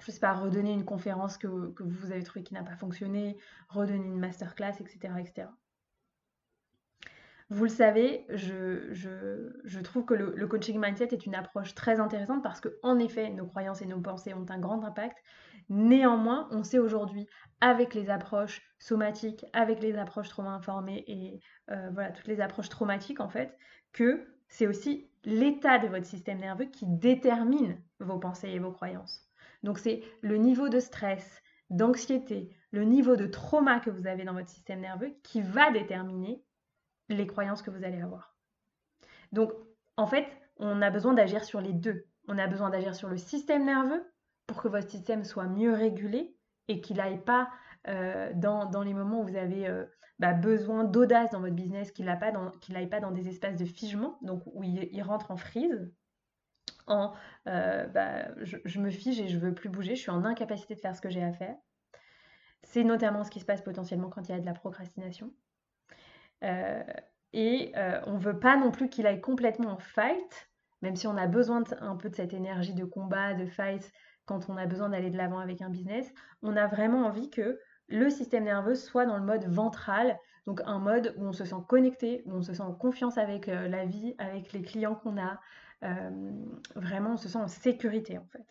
je 0.00 0.10
sais 0.10 0.20
pas, 0.20 0.32
redonner 0.32 0.72
une 0.72 0.84
conférence 0.84 1.38
que, 1.38 1.46
vous 1.46 2.12
avez 2.12 2.22
trouvé 2.22 2.42
qui 2.42 2.54
n'a 2.54 2.62
pas 2.62 2.76
fonctionné, 2.76 3.36
redonner 3.68 4.06
une 4.06 4.18
masterclass, 4.18 4.74
etc. 4.80 5.14
etc. 5.18 5.48
Vous 7.50 7.64
le 7.64 7.70
savez, 7.70 8.26
je, 8.28 9.80
trouve 9.80 10.04
que 10.04 10.12
le, 10.12 10.46
coaching 10.46 10.78
mindset 10.78 11.08
est 11.12 11.24
une 11.24 11.34
approche 11.34 11.74
très 11.74 11.98
intéressante 11.98 12.42
parce 12.42 12.60
que, 12.60 12.78
en 12.82 12.98
effet, 12.98 13.30
nos 13.30 13.46
croyances 13.46 13.80
et 13.80 13.86
nos 13.86 14.00
pensées 14.00 14.34
ont 14.34 14.44
un 14.50 14.58
grand 14.58 14.84
impact. 14.84 15.16
Néanmoins, 15.70 16.48
on 16.50 16.62
sait 16.62 16.78
aujourd'hui, 16.78 17.26
avec 17.60 17.94
les 17.94 18.10
approches 18.10 18.62
somatiques, 18.78 19.46
avec 19.54 19.80
les 19.80 19.96
approches 19.96 20.28
trauma 20.28 20.50
informées 20.50 21.04
et 21.06 21.40
euh, 21.70 21.90
voilà, 21.92 22.10
toutes 22.10 22.28
les 22.28 22.40
approches 22.40 22.68
traumatiques, 22.68 23.20
en 23.20 23.28
fait, 23.30 23.56
que 23.92 24.26
c'est 24.48 24.66
aussi 24.66 25.10
l'état 25.24 25.78
de 25.78 25.88
votre 25.88 26.06
système 26.06 26.38
nerveux 26.38 26.66
qui 26.66 26.86
détermine 26.86 27.80
vos 28.00 28.18
pensées 28.18 28.50
et 28.50 28.58
vos 28.58 28.72
croyances. 28.72 29.27
Donc 29.62 29.78
c'est 29.78 30.02
le 30.20 30.36
niveau 30.36 30.68
de 30.68 30.80
stress, 30.80 31.42
d'anxiété, 31.70 32.56
le 32.70 32.84
niveau 32.84 33.16
de 33.16 33.26
trauma 33.26 33.80
que 33.80 33.90
vous 33.90 34.06
avez 34.06 34.24
dans 34.24 34.34
votre 34.34 34.48
système 34.48 34.80
nerveux 34.80 35.14
qui 35.22 35.40
va 35.40 35.70
déterminer 35.70 36.42
les 37.08 37.26
croyances 37.26 37.62
que 37.62 37.70
vous 37.70 37.84
allez 37.84 38.00
avoir. 38.00 38.36
Donc 39.32 39.52
en 39.96 40.06
fait, 40.06 40.26
on 40.58 40.82
a 40.82 40.90
besoin 40.90 41.14
d'agir 41.14 41.44
sur 41.44 41.60
les 41.60 41.72
deux. 41.72 42.06
On 42.28 42.38
a 42.38 42.46
besoin 42.46 42.70
d'agir 42.70 42.94
sur 42.94 43.08
le 43.08 43.16
système 43.16 43.64
nerveux 43.64 44.04
pour 44.46 44.62
que 44.62 44.68
votre 44.68 44.90
système 44.90 45.24
soit 45.24 45.46
mieux 45.46 45.72
régulé 45.72 46.36
et 46.68 46.80
qu'il 46.80 46.96
n'aille 46.96 47.22
pas 47.22 47.48
euh, 47.88 48.32
dans, 48.34 48.82
les 48.82 48.94
moments 48.94 49.20
où 49.20 49.26
vous 49.26 49.36
avez 49.36 49.66
euh, 49.66 49.84
bah, 50.18 50.34
besoin 50.34 50.84
d'audace 50.84 51.30
dans 51.30 51.40
votre 51.40 51.54
business, 51.54 51.90
qu'il 51.90 52.04
n'aille 52.04 52.88
pas, 52.88 53.00
dans 53.00 53.10
des 53.10 53.28
espaces 53.28 53.56
de 53.56 53.64
figement, 53.64 54.18
donc 54.22 54.42
où 54.46 54.62
il 54.62 55.02
rentre 55.02 55.30
en 55.30 55.36
frise 55.36 55.90
euh, 56.90 57.86
bah, 57.86 58.28
je, 58.42 58.80
me 58.80 58.90
fige 58.90 59.20
et 59.20 59.28
je 59.28 59.38
veux 59.38 59.54
plus 59.54 59.68
bouger, 59.68 59.96
je 59.96 60.00
suis 60.00 60.10
en 60.10 60.24
incapacité 60.24 60.74
de 60.74 60.80
faire 60.80 60.94
ce 60.94 61.00
que 61.00 61.10
j'ai 61.10 61.22
à 61.22 61.32
faire. 61.32 61.56
C'est 62.62 62.84
notamment 62.84 63.24
ce 63.24 63.30
qui 63.30 63.40
se 63.40 63.44
passe 63.44 63.62
potentiellement 63.62 64.08
quand 64.08 64.28
il 64.28 64.32
y 64.32 64.34
a 64.34 64.40
de 64.40 64.46
la 64.46 64.52
procrastination. 64.52 65.32
Euh, 66.44 66.82
et 67.32 67.72
euh, 67.76 68.00
on 68.06 68.14
ne 68.14 68.18
veut 68.20 68.38
pas 68.38 68.56
non 68.56 68.70
plus 68.70 68.88
qu'il 68.88 69.06
aille 69.06 69.20
complètement 69.20 69.70
en 69.70 69.78
fight, 69.78 70.50
même 70.82 70.96
si 70.96 71.06
on 71.06 71.16
a 71.16 71.26
besoin 71.26 71.62
un 71.80 71.96
peu 71.96 72.08
de 72.08 72.14
cette 72.14 72.32
énergie 72.32 72.74
de 72.74 72.84
combat, 72.84 73.34
de 73.34 73.46
fight, 73.46 73.92
quand 74.26 74.50
on 74.50 74.56
a 74.56 74.66
besoin 74.66 74.90
d'aller 74.90 75.10
de 75.10 75.16
l'avant 75.16 75.38
avec 75.38 75.62
un 75.62 75.70
business. 75.70 76.12
On 76.42 76.56
a 76.56 76.66
vraiment 76.66 77.06
envie 77.06 77.30
que 77.30 77.58
le 77.88 78.10
système 78.10 78.44
nerveux 78.44 78.74
soit 78.74 79.06
dans 79.06 79.16
le 79.16 79.24
mode 79.24 79.46
ventral, 79.46 80.18
donc 80.46 80.60
un 80.66 80.78
mode 80.78 81.14
où 81.16 81.24
on 81.24 81.32
se 81.32 81.44
sent 81.44 81.56
connecté, 81.66 82.22
où 82.26 82.34
on 82.34 82.42
se 82.42 82.52
sent 82.52 82.62
en 82.62 82.74
confiance 82.74 83.16
avec 83.16 83.46
la 83.46 83.86
vie, 83.86 84.14
avec 84.18 84.52
les 84.52 84.62
clients 84.62 84.94
qu'on 84.94 85.18
a. 85.18 85.40
vraiment, 85.80 87.12
on 87.12 87.16
se 87.16 87.28
sent 87.28 87.38
en 87.38 87.48
sécurité 87.48 88.18
en 88.18 88.26
fait. 88.26 88.46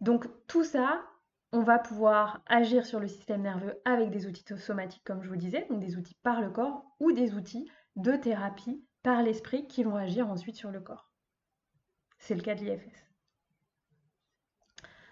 Donc 0.00 0.26
tout 0.46 0.64
ça, 0.64 1.04
on 1.52 1.62
va 1.62 1.78
pouvoir 1.78 2.42
agir 2.46 2.86
sur 2.86 3.00
le 3.00 3.08
système 3.08 3.42
nerveux 3.42 3.80
avec 3.84 4.10
des 4.10 4.26
outils 4.26 4.44
somatiques, 4.56 5.04
comme 5.04 5.22
je 5.22 5.28
vous 5.28 5.36
disais, 5.36 5.66
donc 5.68 5.80
des 5.80 5.96
outils 5.96 6.16
par 6.22 6.40
le 6.40 6.50
corps 6.50 6.84
ou 7.00 7.12
des 7.12 7.34
outils 7.34 7.70
de 7.96 8.12
thérapie 8.12 8.84
par 9.02 9.22
l'esprit 9.22 9.66
qui 9.66 9.82
vont 9.82 9.96
agir 9.96 10.28
ensuite 10.28 10.56
sur 10.56 10.70
le 10.70 10.80
corps. 10.80 11.10
C'est 12.18 12.34
le 12.34 12.42
cas 12.42 12.54
de 12.54 12.64
l'IFS. 12.64 13.10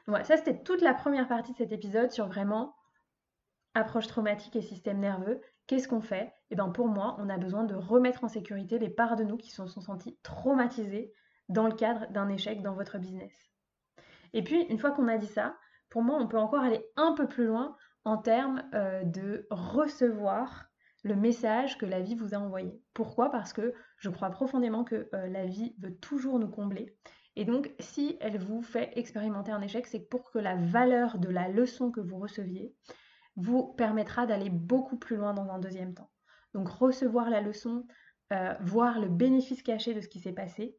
Voilà, 0.06 0.24
ça 0.24 0.36
c'était 0.36 0.62
toute 0.62 0.80
la 0.80 0.94
première 0.94 1.28
partie 1.28 1.52
de 1.52 1.58
cet 1.58 1.72
épisode 1.72 2.10
sur 2.10 2.28
vraiment 2.28 2.74
approche 3.74 4.06
traumatique 4.06 4.56
et 4.56 4.62
système 4.62 4.98
nerveux. 4.98 5.40
Qu'est-ce 5.66 5.88
qu'on 5.88 6.00
fait? 6.00 6.32
Eh 6.50 6.56
bien 6.56 6.68
pour 6.68 6.88
moi, 6.88 7.16
on 7.18 7.28
a 7.28 7.38
besoin 7.38 7.64
de 7.64 7.74
remettre 7.74 8.24
en 8.24 8.28
sécurité 8.28 8.78
les 8.78 8.88
parts 8.88 9.16
de 9.16 9.24
nous 9.24 9.36
qui 9.36 9.50
se 9.50 9.66
sont 9.66 9.80
senties 9.80 10.18
traumatisées 10.22 11.12
dans 11.48 11.66
le 11.66 11.74
cadre 11.74 12.10
d'un 12.10 12.28
échec 12.28 12.62
dans 12.62 12.74
votre 12.74 12.98
business. 12.98 13.32
Et 14.32 14.42
puis, 14.42 14.62
une 14.64 14.78
fois 14.78 14.90
qu'on 14.90 15.08
a 15.08 15.18
dit 15.18 15.26
ça, 15.26 15.56
pour 15.90 16.02
moi, 16.02 16.18
on 16.20 16.28
peut 16.28 16.38
encore 16.38 16.62
aller 16.62 16.84
un 16.96 17.12
peu 17.12 17.26
plus 17.26 17.46
loin 17.46 17.76
en 18.04 18.18
termes 18.18 18.62
euh, 18.74 19.02
de 19.04 19.46
recevoir 19.50 20.66
le 21.02 21.14
message 21.14 21.78
que 21.78 21.86
la 21.86 22.00
vie 22.00 22.14
vous 22.14 22.34
a 22.34 22.38
envoyé. 22.38 22.82
Pourquoi? 22.92 23.30
Parce 23.30 23.52
que 23.52 23.72
je 23.98 24.10
crois 24.10 24.30
profondément 24.30 24.84
que 24.84 25.08
euh, 25.14 25.28
la 25.28 25.46
vie 25.46 25.74
veut 25.78 25.96
toujours 25.96 26.38
nous 26.38 26.50
combler. 26.50 26.96
Et 27.36 27.44
donc, 27.44 27.72
si 27.78 28.16
elle 28.20 28.38
vous 28.38 28.62
fait 28.62 28.92
expérimenter 28.96 29.52
un 29.52 29.62
échec, 29.62 29.86
c'est 29.86 30.08
pour 30.08 30.30
que 30.30 30.38
la 30.38 30.56
valeur 30.56 31.18
de 31.18 31.28
la 31.28 31.48
leçon 31.48 31.90
que 31.92 32.00
vous 32.00 32.18
receviez 32.18 32.74
vous 33.38 33.72
permettra 33.74 34.26
d'aller 34.26 34.50
beaucoup 34.50 34.98
plus 34.98 35.16
loin 35.16 35.32
dans 35.32 35.48
un 35.50 35.58
deuxième 35.58 35.94
temps. 35.94 36.10
Donc, 36.54 36.68
recevoir 36.68 37.30
la 37.30 37.40
leçon, 37.40 37.86
euh, 38.32 38.52
voir 38.60 38.98
le 38.98 39.08
bénéfice 39.08 39.62
caché 39.62 39.94
de 39.94 40.00
ce 40.00 40.08
qui 40.08 40.18
s'est 40.18 40.32
passé, 40.32 40.76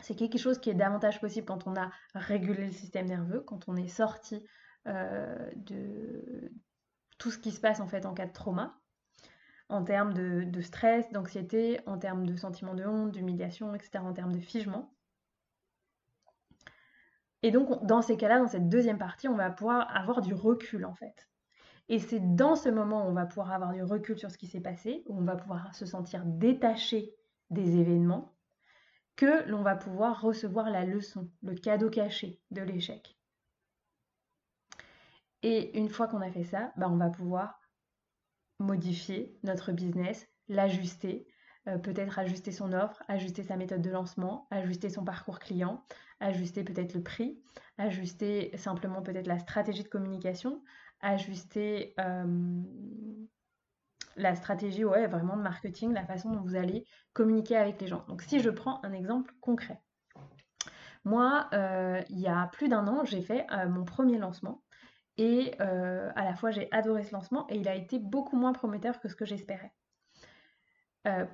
c'est 0.00 0.16
quelque 0.16 0.36
chose 0.36 0.58
qui 0.58 0.68
est 0.68 0.74
davantage 0.74 1.20
possible 1.20 1.46
quand 1.46 1.66
on 1.66 1.76
a 1.76 1.90
régulé 2.14 2.66
le 2.66 2.72
système 2.72 3.06
nerveux, 3.06 3.40
quand 3.40 3.68
on 3.68 3.76
est 3.76 3.88
sorti 3.88 4.44
euh, 4.88 5.50
de 5.56 6.52
tout 7.18 7.30
ce 7.30 7.38
qui 7.38 7.50
se 7.50 7.60
passe 7.60 7.80
en 7.80 7.86
fait 7.86 8.04
en 8.04 8.14
cas 8.14 8.26
de 8.26 8.32
trauma, 8.32 8.78
en 9.68 9.82
termes 9.84 10.12
de, 10.12 10.60
stress, 10.60 11.10
d'anxiété, 11.12 11.80
en 11.86 11.98
termes 11.98 12.26
de 12.26 12.36
sentiments 12.36 12.74
de 12.74 12.84
honte, 12.84 13.12
d'humiliation, 13.12 13.74
etc., 13.74 13.98
en 14.04 14.12
termes 14.12 14.34
de 14.34 14.40
figement. 14.40 14.92
Et 17.42 17.50
donc, 17.52 17.84
dans 17.86 18.02
ces 18.02 18.16
cas-là, 18.16 18.38
dans 18.38 18.48
cette 18.48 18.68
deuxième 18.68 18.98
partie, 18.98 19.28
on 19.28 19.36
va 19.36 19.50
pouvoir 19.50 19.94
avoir 19.96 20.20
du 20.20 20.34
recul 20.34 20.84
en 20.84 20.94
fait. 20.94 21.28
Et 21.88 21.98
c'est 21.98 22.34
dans 22.34 22.56
ce 22.56 22.68
moment 22.68 23.06
où 23.06 23.10
on 23.10 23.14
va 23.14 23.26
pouvoir 23.26 23.52
avoir 23.52 23.72
du 23.72 23.82
recul 23.82 24.18
sur 24.18 24.30
ce 24.30 24.38
qui 24.38 24.46
s'est 24.46 24.60
passé, 24.60 25.04
où 25.06 25.18
on 25.18 25.24
va 25.24 25.36
pouvoir 25.36 25.74
se 25.74 25.86
sentir 25.86 26.22
détaché 26.24 27.14
des 27.50 27.78
événements, 27.78 28.34
que 29.14 29.48
l'on 29.48 29.62
va 29.62 29.76
pouvoir 29.76 30.20
recevoir 30.20 30.70
la 30.70 30.84
leçon, 30.84 31.30
le 31.42 31.54
cadeau 31.54 31.88
caché 31.88 32.40
de 32.50 32.62
l'échec. 32.62 33.16
Et 35.42 35.78
une 35.78 35.88
fois 35.88 36.08
qu'on 36.08 36.20
a 36.20 36.30
fait 36.30 36.44
ça, 36.44 36.72
bah, 36.76 36.88
on 36.90 36.96
va 36.96 37.08
pouvoir 37.08 37.60
modifier 38.58 39.38
notre 39.42 39.72
business, 39.72 40.28
l'ajuster, 40.48 41.28
euh, 41.68 41.78
peut-être 41.78 42.18
ajuster 42.18 42.52
son 42.52 42.72
offre, 42.72 43.02
ajuster 43.08 43.42
sa 43.42 43.56
méthode 43.56 43.82
de 43.82 43.90
lancement, 43.90 44.46
ajuster 44.50 44.90
son 44.90 45.04
parcours 45.04 45.38
client, 45.38 45.84
ajuster 46.20 46.64
peut-être 46.64 46.94
le 46.94 47.02
prix, 47.02 47.40
ajuster 47.78 48.56
simplement 48.56 49.02
peut-être 49.02 49.26
la 49.26 49.38
stratégie 49.38 49.82
de 49.82 49.88
communication, 49.88 50.62
ajuster 51.00 51.94
euh, 52.00 52.62
la 54.16 54.34
stratégie, 54.34 54.84
ouais, 54.84 55.06
vraiment 55.06 55.36
de 55.36 55.42
marketing, 55.42 55.92
la 55.92 56.04
façon 56.04 56.30
dont 56.30 56.40
vous 56.40 56.56
allez 56.56 56.86
communiquer 57.12 57.56
avec 57.56 57.80
les 57.80 57.86
gens. 57.86 58.04
Donc 58.08 58.22
si 58.22 58.40
je 58.40 58.50
prends 58.50 58.80
un 58.82 58.92
exemple 58.92 59.34
concret. 59.40 59.80
Moi, 61.04 61.48
euh, 61.52 62.02
il 62.10 62.18
y 62.18 62.26
a 62.26 62.48
plus 62.48 62.68
d'un 62.68 62.88
an, 62.88 63.04
j'ai 63.04 63.22
fait 63.22 63.46
euh, 63.52 63.68
mon 63.68 63.84
premier 63.84 64.18
lancement. 64.18 64.62
Et 65.18 65.58
à 65.58 66.24
la 66.24 66.34
fois, 66.34 66.50
j'ai 66.50 66.68
adoré 66.72 67.02
ce 67.02 67.14
lancement 67.14 67.46
et 67.48 67.56
il 67.56 67.68
a 67.68 67.74
été 67.74 67.98
beaucoup 67.98 68.36
moins 68.36 68.52
prometteur 68.52 69.00
que 69.00 69.08
ce 69.08 69.14
que 69.16 69.24
j'espérais. 69.24 69.72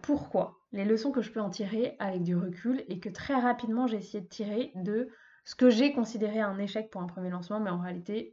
pourquoi? 0.02 0.60
Les 0.70 0.84
leçons 0.84 1.10
que 1.10 1.20
je 1.20 1.32
peux 1.32 1.40
en 1.40 1.50
tirer 1.50 1.96
avec 1.98 2.22
du 2.22 2.36
recul 2.36 2.84
et 2.86 3.00
que 3.00 3.08
très 3.08 3.34
rapidement 3.34 3.88
j'ai 3.88 3.96
essayé 3.96 4.20
de 4.20 4.28
tirer 4.28 4.70
de 4.76 5.08
ce 5.44 5.54
que 5.54 5.70
j'ai 5.70 5.92
considéré 5.92 6.40
un 6.40 6.58
échec 6.58 6.90
pour 6.90 7.02
un 7.02 7.06
premier 7.06 7.30
lancement, 7.30 7.60
mais 7.60 7.70
en 7.70 7.78
réalité, 7.78 8.32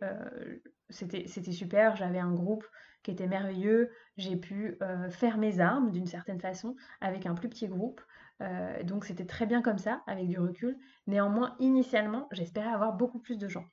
c'était 0.89 1.51
super. 1.51 1.95
J'avais 1.95 2.19
un 2.19 2.33
groupe 2.33 2.65
qui 3.03 3.11
était 3.11 3.27
merveilleux. 3.27 3.91
J'ai 4.17 4.35
pu 4.35 4.77
euh, 4.81 5.09
faire 5.09 5.37
mes 5.37 5.59
armes 5.59 5.91
d'une 5.91 6.07
certaine 6.07 6.39
façon 6.39 6.75
avec 7.01 7.25
un 7.25 7.33
plus 7.33 7.49
petit 7.49 7.67
groupe. 7.67 8.01
Euh, 8.41 8.83
donc 8.83 9.05
c'était 9.05 9.25
très 9.25 9.45
bien 9.45 9.61
comme 9.61 9.77
ça, 9.77 10.01
avec 10.07 10.27
du 10.27 10.39
recul. 10.39 10.77
Néanmoins, 11.07 11.55
initialement, 11.59 12.27
j'espérais 12.31 12.69
avoir 12.69 12.93
beaucoup 12.93 13.19
plus 13.19 13.37
de 13.37 13.47
gens. 13.47 13.65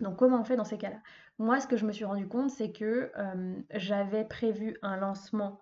Donc 0.00 0.16
comment 0.16 0.40
on 0.40 0.44
fait 0.44 0.56
dans 0.56 0.64
ces 0.64 0.78
cas-là? 0.78 1.00
Moi, 1.38 1.60
ce 1.60 1.66
que 1.66 1.76
je 1.76 1.86
me 1.86 1.92
suis 1.92 2.04
rendu 2.04 2.26
compte, 2.28 2.50
c'est 2.50 2.72
que 2.72 3.12
euh, 3.16 3.54
j'avais 3.74 4.24
prévu 4.24 4.76
un 4.82 4.96
lancement 4.96 5.60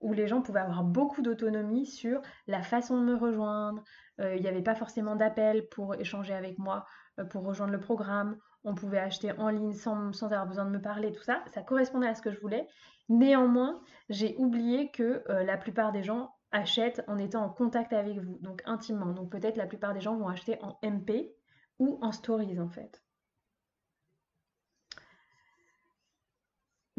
où 0.00 0.12
les 0.12 0.26
gens 0.26 0.42
pouvaient 0.42 0.60
avoir 0.60 0.84
beaucoup 0.84 1.22
d'autonomie 1.22 1.86
sur 1.86 2.20
la 2.46 2.62
façon 2.62 3.00
de 3.00 3.04
me 3.04 3.16
rejoindre. 3.16 3.82
Il 4.18 4.40
n'y 4.40 4.48
avait 4.48 4.62
pas 4.62 4.74
forcément 4.74 5.16
d'appel 5.16 5.68
pour 5.68 5.94
échanger 5.94 6.34
avec 6.34 6.58
moi, 6.58 6.84
pour 7.30 7.44
rejoindre 7.44 7.72
le 7.72 7.80
programme 7.80 8.36
on 8.64 8.74
pouvait 8.74 8.98
acheter 8.98 9.32
en 9.32 9.48
ligne 9.48 9.72
sans, 9.72 10.22
avoir 10.22 10.46
besoin 10.46 10.64
de 10.64 10.70
me 10.70 10.80
parler, 10.80 11.12
tout 11.12 11.22
ça, 11.22 11.42
ça 11.52 11.62
correspondait 11.62 12.08
à 12.08 12.14
ce 12.14 12.22
que 12.22 12.32
je 12.32 12.40
voulais. 12.40 12.68
Néanmoins, 13.08 13.80
j'ai 14.08 14.36
oublié 14.36 14.90
que 14.90 15.22
euh, 15.30 15.44
la 15.44 15.56
plupart 15.56 15.92
des 15.92 16.02
gens 16.02 16.34
achètent 16.50 17.02
en 17.06 17.18
étant 17.18 17.44
en 17.44 17.50
contact 17.50 17.92
avec 17.92 18.18
vous, 18.18 18.38
donc 18.40 18.62
intimement. 18.66 19.12
Donc 19.12 19.30
peut-être 19.30 19.56
la 19.56 19.66
plupart 19.66 19.94
des 19.94 20.00
gens 20.00 20.16
vont 20.16 20.28
acheter 20.28 20.58
en 20.62 20.78
MP 20.82 21.32
ou 21.78 21.98
en 22.02 22.12
stories 22.12 22.60
en 22.60 22.68
fait. 22.68 23.02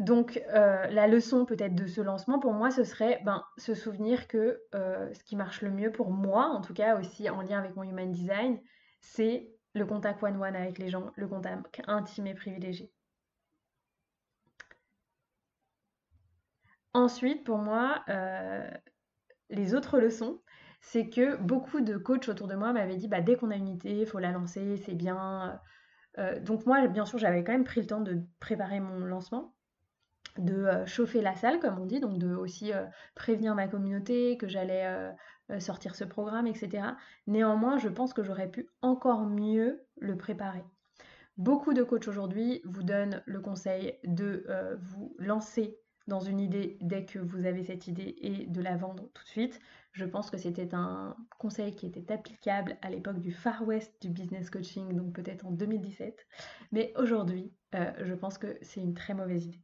Donc 0.00 0.42
euh, 0.54 0.86
la 0.86 1.06
leçon 1.06 1.44
peut-être 1.44 1.74
de 1.74 1.86
ce 1.86 2.00
lancement 2.00 2.38
pour 2.38 2.54
moi 2.54 2.70
ce 2.70 2.84
serait 2.84 3.20
ben, 3.22 3.44
se 3.58 3.74
souvenir 3.74 4.28
que 4.28 4.62
euh, 4.74 5.12
ce 5.12 5.22
qui 5.24 5.36
marche 5.36 5.60
le 5.60 5.70
mieux 5.70 5.92
pour 5.92 6.10
moi, 6.10 6.46
en 6.46 6.62
tout 6.62 6.72
cas 6.72 6.98
aussi 6.98 7.28
en 7.28 7.42
lien 7.42 7.58
avec 7.58 7.76
mon 7.76 7.82
human 7.82 8.10
design, 8.10 8.58
c'est 9.02 9.50
le 9.74 9.84
contact 9.84 10.22
one-one 10.22 10.56
avec 10.56 10.78
les 10.78 10.88
gens, 10.88 11.12
le 11.16 11.28
contact 11.28 11.82
intime 11.86 12.28
et 12.28 12.34
privilégié. 12.34 12.90
Ensuite, 16.94 17.44
pour 17.44 17.58
moi, 17.58 18.02
euh, 18.08 18.70
les 19.50 19.74
autres 19.74 20.00
leçons, 20.00 20.40
c'est 20.80 21.10
que 21.10 21.36
beaucoup 21.36 21.82
de 21.82 21.98
coachs 21.98 22.30
autour 22.30 22.48
de 22.48 22.54
moi 22.54 22.72
m'avaient 22.72 22.96
dit 22.96 23.06
bah, 23.06 23.20
dès 23.20 23.36
qu'on 23.36 23.50
a 23.50 23.56
une 23.56 23.68
idée, 23.68 23.98
il 24.00 24.06
faut 24.06 24.18
la 24.18 24.32
lancer, 24.32 24.78
c'est 24.78 24.94
bien. 24.94 25.60
Donc 26.40 26.64
moi, 26.66 26.86
bien 26.88 27.04
sûr, 27.04 27.18
j'avais 27.18 27.44
quand 27.44 27.52
même 27.52 27.64
pris 27.64 27.80
le 27.82 27.86
temps 27.86 28.00
de 28.00 28.22
préparer 28.40 28.80
mon 28.80 29.00
lancement, 29.00 29.54
de 30.38 30.54
euh, 30.54 30.86
chauffer 30.86 31.20
la 31.20 31.34
salle, 31.34 31.60
comme 31.60 31.78
on 31.78 31.86
dit, 31.86 32.00
donc 32.00 32.18
de 32.18 32.34
aussi 32.34 32.72
prévenir 33.14 33.54
ma 33.54 33.68
communauté 33.68 34.36
que 34.36 34.48
j'allais 34.48 35.12
euh, 35.50 35.58
sortir 35.58 35.94
ce 35.96 36.04
programme, 36.04 36.46
etc. 36.46 36.84
Néanmoins, 37.26 37.78
je 37.78 37.88
pense 37.88 38.12
que 38.12 38.22
j'aurais 38.22 38.50
pu 38.50 38.68
encore 38.82 39.26
mieux 39.26 39.84
le 39.98 40.16
préparer. 40.16 40.64
Beaucoup 41.38 41.74
de 41.74 41.82
coachs 41.82 42.06
aujourd'hui 42.06 42.60
vous 42.64 42.82
donnent 42.82 43.22
le 43.26 43.40
conseil 43.40 43.98
de 44.04 44.44
euh, 44.48 44.76
vous 44.78 45.16
lancer 45.18 45.78
dans 46.06 46.20
une 46.20 46.40
idée 46.40 46.78
dès 46.80 47.04
que 47.04 47.18
vous 47.18 47.46
avez 47.46 47.64
cette 47.64 47.86
idée 47.86 48.14
et 48.20 48.46
de 48.46 48.60
la 48.60 48.76
vendre 48.76 49.10
tout 49.12 49.24
de 49.24 49.28
suite. 49.28 49.60
Je 49.92 50.04
pense 50.04 50.30
que 50.30 50.38
c'était 50.38 50.74
un 50.74 51.16
conseil 51.38 51.74
qui 51.74 51.86
était 51.86 52.12
applicable 52.12 52.76
à 52.82 52.90
l'époque 52.90 53.20
du 53.20 53.32
Far 53.32 53.66
West 53.66 53.94
du 54.00 54.10
business 54.10 54.50
coaching, 54.50 54.94
donc 54.94 55.14
peut-être 55.14 55.46
en 55.46 55.50
2017. 55.50 56.26
Mais 56.72 56.92
aujourd'hui, 56.96 57.52
euh, 57.74 57.92
je 58.02 58.14
pense 58.14 58.38
que 58.38 58.58
c'est 58.62 58.80
une 58.80 58.94
très 58.94 59.14
mauvaise 59.14 59.46
idée. 59.46 59.62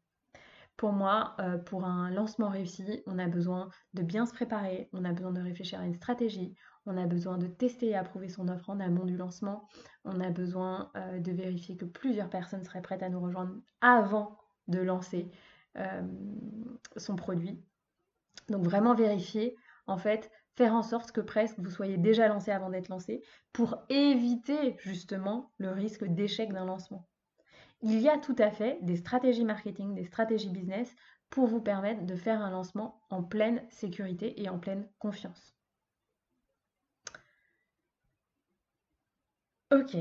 Pour 0.77 0.93
moi, 0.93 1.35
euh, 1.41 1.57
pour 1.57 1.85
un 1.85 2.11
lancement 2.11 2.51
réussi, 2.51 3.03
on 3.07 3.19
a 3.19 3.29
besoin 3.29 3.71
de 3.95 4.03
bien 4.03 4.27
se 4.27 4.35
préparer, 4.35 4.91
on 4.93 5.05
a 5.05 5.13
besoin 5.13 5.33
de 5.33 5.41
réfléchir 5.41 5.81
à 5.81 5.87
une 5.87 5.95
stratégie, 5.95 6.55
on 6.85 6.99
a 6.99 7.07
besoin 7.07 7.39
de 7.39 7.47
tester 7.47 7.89
et 7.89 7.97
approuver 7.97 8.29
son 8.29 8.49
offre 8.49 8.69
en 8.69 8.79
amont 8.81 9.05
du 9.05 9.17
lancement, 9.17 9.69
on 10.05 10.21
a 10.21 10.31
besoin 10.31 10.91
euh, 10.97 11.19
de 11.19 11.33
vérifier 11.33 11.77
que 11.77 11.87
plusieurs 11.87 12.29
personnes 12.29 12.63
seraient 12.63 12.83
prêtes 12.83 13.03
à 13.03 13.09
nous 13.09 13.21
rejoindre 13.21 13.55
avant 13.81 14.39
de 14.69 14.79
lancer 14.79 15.31
euh, 15.79 16.03
son 16.97 17.17
produit. 17.17 17.59
Donc 18.49 18.65
vraiment 18.65 18.95
vérifier, 18.95 19.57
en 19.87 19.97
fait, 19.97 20.31
faire 20.57 20.75
en 20.75 20.83
sorte 20.83 21.13
que 21.13 21.21
presque 21.21 21.59
vous 21.59 21.71
soyez 21.71 21.97
déjà 21.97 22.29
lancé 22.29 22.51
avant 22.51 22.71
d'être 22.71 22.89
lancé 22.89 23.23
pour 23.53 23.79
éviter 23.89 24.77
justement 24.81 25.53
le 25.59 25.71
risque 25.71 26.05
d'échec 26.05 26.53
d'un 26.53 26.67
lancement. 26.67 27.09
Il 27.83 28.01
y 28.01 28.09
a 28.09 28.19
tout 28.19 28.37
à 28.39 28.51
fait 28.51 28.79
des 28.83 28.97
stratégies 28.97 29.45
marketing, 29.45 29.95
des 29.95 30.05
stratégies 30.05 30.51
business 30.51 30.95
pour 31.31 31.47
vous 31.47 31.61
permettre 31.61 32.05
de 32.05 32.17
faire 32.17 32.41
un 32.41 32.51
lancement 32.51 33.01
en 33.11 33.23
pleine 33.23 33.63
sécurité 33.71 34.41
et 34.43 34.49
en 34.49 34.59
pleine 34.59 34.89
confiance. 34.99 35.57
Ok. 39.71 39.97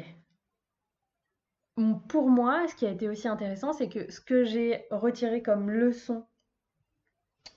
Pour 2.07 2.29
moi, 2.29 2.67
ce 2.67 2.75
qui 2.75 2.85
a 2.85 2.91
été 2.91 3.09
aussi 3.09 3.27
intéressant, 3.27 3.73
c'est 3.73 3.89
que 3.89 4.09
ce 4.09 4.21
que 4.21 4.45
j'ai 4.45 4.85
retiré 4.91 5.41
comme 5.41 5.69
leçon 5.69 6.25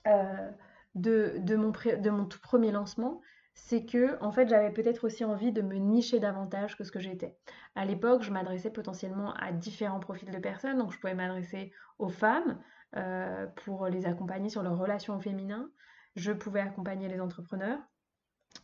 euh, 0.07 0.51
de, 0.95 1.39
mon 1.55 1.69
de 1.71 2.09
mon 2.09 2.25
tout 2.25 2.39
premier 2.39 2.71
lancement, 2.71 3.21
c'est 3.65 3.85
que 3.85 4.21
en 4.23 4.31
fait 4.31 4.47
j'avais 4.47 4.71
peut-être 4.71 5.05
aussi 5.05 5.23
envie 5.23 5.51
de 5.51 5.61
me 5.61 5.75
nicher 5.75 6.19
davantage 6.19 6.77
que 6.77 6.83
ce 6.83 6.91
que 6.91 6.99
j'étais. 6.99 7.37
À 7.75 7.85
l'époque, 7.85 8.23
je 8.23 8.31
m'adressais 8.31 8.71
potentiellement 8.71 9.33
à 9.33 9.51
différents 9.51 9.99
profils 9.99 10.31
de 10.31 10.39
personnes, 10.39 10.77
donc 10.77 10.91
je 10.91 10.99
pouvais 10.99 11.13
m'adresser 11.13 11.71
aux 11.97 12.09
femmes 12.09 12.59
euh, 12.95 13.45
pour 13.63 13.87
les 13.87 14.05
accompagner 14.05 14.49
sur 14.49 14.63
leurs 14.63 14.77
relations 14.77 15.15
au 15.15 15.19
féminin, 15.19 15.69
je 16.15 16.31
pouvais 16.31 16.61
accompagner 16.61 17.07
les 17.07 17.21
entrepreneurs 17.21 17.79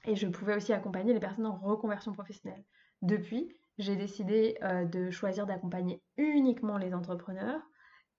et 0.05 0.15
je 0.15 0.27
pouvais 0.27 0.55
aussi 0.55 0.73
accompagner 0.73 1.13
les 1.13 1.19
personnes 1.19 1.45
en 1.45 1.57
reconversion 1.57 2.11
professionnelle. 2.11 2.63
Depuis, 3.01 3.53
j'ai 3.77 3.95
décidé 3.95 4.57
euh, 4.63 4.85
de 4.85 5.11
choisir 5.11 5.45
d'accompagner 5.45 6.01
uniquement 6.17 6.77
les 6.77 6.93
entrepreneurs 6.93 7.61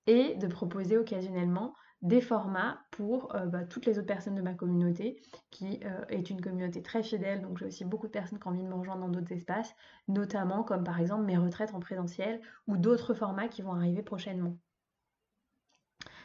et 0.07 0.37
de 0.37 0.47
proposer 0.47 0.97
occasionnellement 0.97 1.75
des 2.03 2.21
formats 2.21 2.79
pour 2.91 3.35
euh, 3.35 3.47
bah, 3.47 3.65
toutes 3.65 3.87
les 3.87 3.99
autres 3.99 4.07
personnes 4.07 4.35
de 4.35 4.43
ma 4.43 4.55
communauté, 4.55 5.21
qui 5.51 5.81
euh, 5.85 6.05
est 6.09 6.31
une 6.31 6.41
communauté 6.41 6.83
très 6.83 7.03
fidèle. 7.03 7.43
Donc 7.43 7.59
j'ai 7.59 7.67
aussi 7.67 7.85
beaucoup 7.85 8.07
de 8.07 8.13
personnes 8.13 8.39
qui 8.39 8.47
ont 8.47 8.51
envie 8.51 8.63
de 8.63 8.69
me 8.69 8.75
rejoindre 8.75 9.03
dans 9.03 9.09
d'autres 9.09 9.33
espaces, 9.33 9.75
notamment 10.09 10.63
comme 10.63 10.85
par 10.85 11.01
exemple 11.01 11.25
mes 11.25 11.37
retraites 11.37 11.75
en 11.75 11.81
présentiel 11.81 12.41
ou 12.67 12.77
d'autres 12.77 13.15
formats 13.15 13.49
qui 13.49 13.63
vont 13.63 13.73
arriver 13.73 14.03
prochainement. 14.03 14.57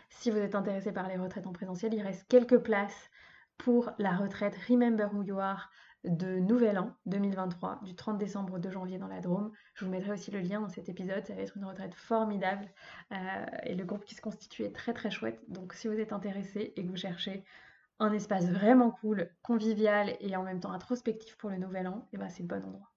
Si 0.09 0.29
vous 0.29 0.37
êtes 0.37 0.55
intéressé 0.55 0.91
par 0.91 1.07
les 1.07 1.17
retraites 1.17 1.47
en 1.47 1.53
présentiel, 1.53 1.93
il 1.93 2.01
reste 2.01 2.27
quelques 2.27 2.59
places 2.59 3.09
pour 3.57 3.91
la 3.97 4.15
retraite 4.15 4.57
Remember 4.67 5.07
Who 5.13 5.23
You 5.23 5.39
Are 5.39 5.71
de 6.03 6.39
Nouvel 6.39 6.79
An 6.79 6.95
2023, 7.05 7.81
du 7.83 7.95
30 7.95 8.17
décembre 8.17 8.53
au 8.55 8.59
2 8.59 8.71
janvier 8.71 8.97
dans 8.97 9.07
la 9.07 9.21
Drôme. 9.21 9.51
Je 9.75 9.85
vous 9.85 9.91
mettrai 9.91 10.11
aussi 10.11 10.31
le 10.31 10.39
lien 10.39 10.61
dans 10.61 10.69
cet 10.69 10.89
épisode, 10.89 11.25
ça 11.25 11.35
va 11.35 11.41
être 11.41 11.57
une 11.57 11.65
retraite 11.65 11.93
formidable 11.93 12.67
euh, 13.11 13.45
et 13.63 13.75
le 13.75 13.85
groupe 13.85 14.05
qui 14.05 14.15
se 14.15 14.21
constitue 14.21 14.63
est 14.63 14.75
très 14.75 14.93
très 14.93 15.11
chouette. 15.11 15.39
Donc 15.47 15.73
si 15.73 15.87
vous 15.87 15.99
êtes 15.99 16.13
intéressé 16.13 16.73
et 16.75 16.83
que 16.83 16.89
vous 16.89 16.97
cherchez 16.97 17.43
un 17.99 18.11
espace 18.13 18.49
vraiment 18.49 18.91
cool, 18.91 19.29
convivial 19.43 20.15
et 20.19 20.35
en 20.35 20.43
même 20.43 20.59
temps 20.59 20.71
introspectif 20.71 21.37
pour 21.37 21.51
le 21.51 21.57
Nouvel 21.57 21.87
An, 21.87 22.07
et 22.11 22.15
eh 22.15 22.17
ben 22.17 22.29
c'est 22.29 22.41
le 22.41 22.47
bon 22.47 22.63
endroit. 22.65 22.91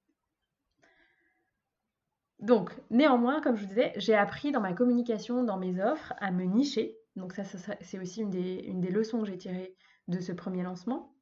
Donc, 2.41 2.73
néanmoins, 2.91 3.41
comme 3.41 3.57
je 3.57 3.63
vous 3.63 3.69
disais, 3.69 3.93
j'ai 3.97 4.15
appris 4.15 4.51
dans 4.51 4.61
ma 4.61 4.73
communication, 4.73 5.45
dans 5.45 5.57
mes 5.57 5.83
offres, 5.83 6.13
à 6.19 6.31
me 6.31 6.45
nicher. 6.45 6.97
Donc 7.17 7.33
ça, 7.33 7.45
c'est 7.81 7.99
aussi 7.99 8.23
une 8.23 8.31
des, 8.31 8.65
une 8.67 8.81
des 8.81 8.91
leçons 8.91 9.21
que 9.21 9.27
j'ai 9.27 9.39
tirées 9.39 9.77
de 10.09 10.21
ce 10.21 10.33
premier 10.33 10.63
lancement. 10.63 11.14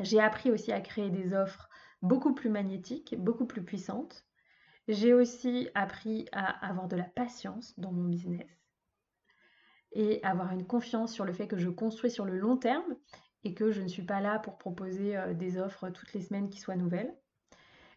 J'ai 0.00 0.20
appris 0.20 0.50
aussi 0.50 0.72
à 0.72 0.80
créer 0.80 1.10
des 1.10 1.34
offres 1.34 1.68
beaucoup 2.02 2.34
plus 2.34 2.50
magnétiques, 2.50 3.14
beaucoup 3.18 3.46
plus 3.46 3.62
puissantes. 3.62 4.26
J'ai 4.88 5.14
aussi 5.14 5.68
appris 5.74 6.26
à 6.32 6.66
avoir 6.66 6.86
de 6.88 6.96
la 6.96 7.04
patience 7.04 7.78
dans 7.78 7.92
mon 7.92 8.04
business 8.04 8.46
et 9.92 10.22
avoir 10.22 10.52
une 10.52 10.66
confiance 10.66 11.12
sur 11.12 11.24
le 11.24 11.32
fait 11.32 11.48
que 11.48 11.56
je 11.56 11.70
construis 11.70 12.10
sur 12.10 12.24
le 12.24 12.38
long 12.38 12.56
terme 12.56 12.96
et 13.44 13.54
que 13.54 13.72
je 13.72 13.80
ne 13.80 13.88
suis 13.88 14.02
pas 14.02 14.20
là 14.20 14.38
pour 14.38 14.58
proposer 14.58 15.16
euh, 15.16 15.32
des 15.32 15.58
offres 15.58 15.88
toutes 15.90 16.12
les 16.12 16.20
semaines 16.20 16.50
qui 16.50 16.60
soient 16.60 16.76
nouvelles. 16.76 17.14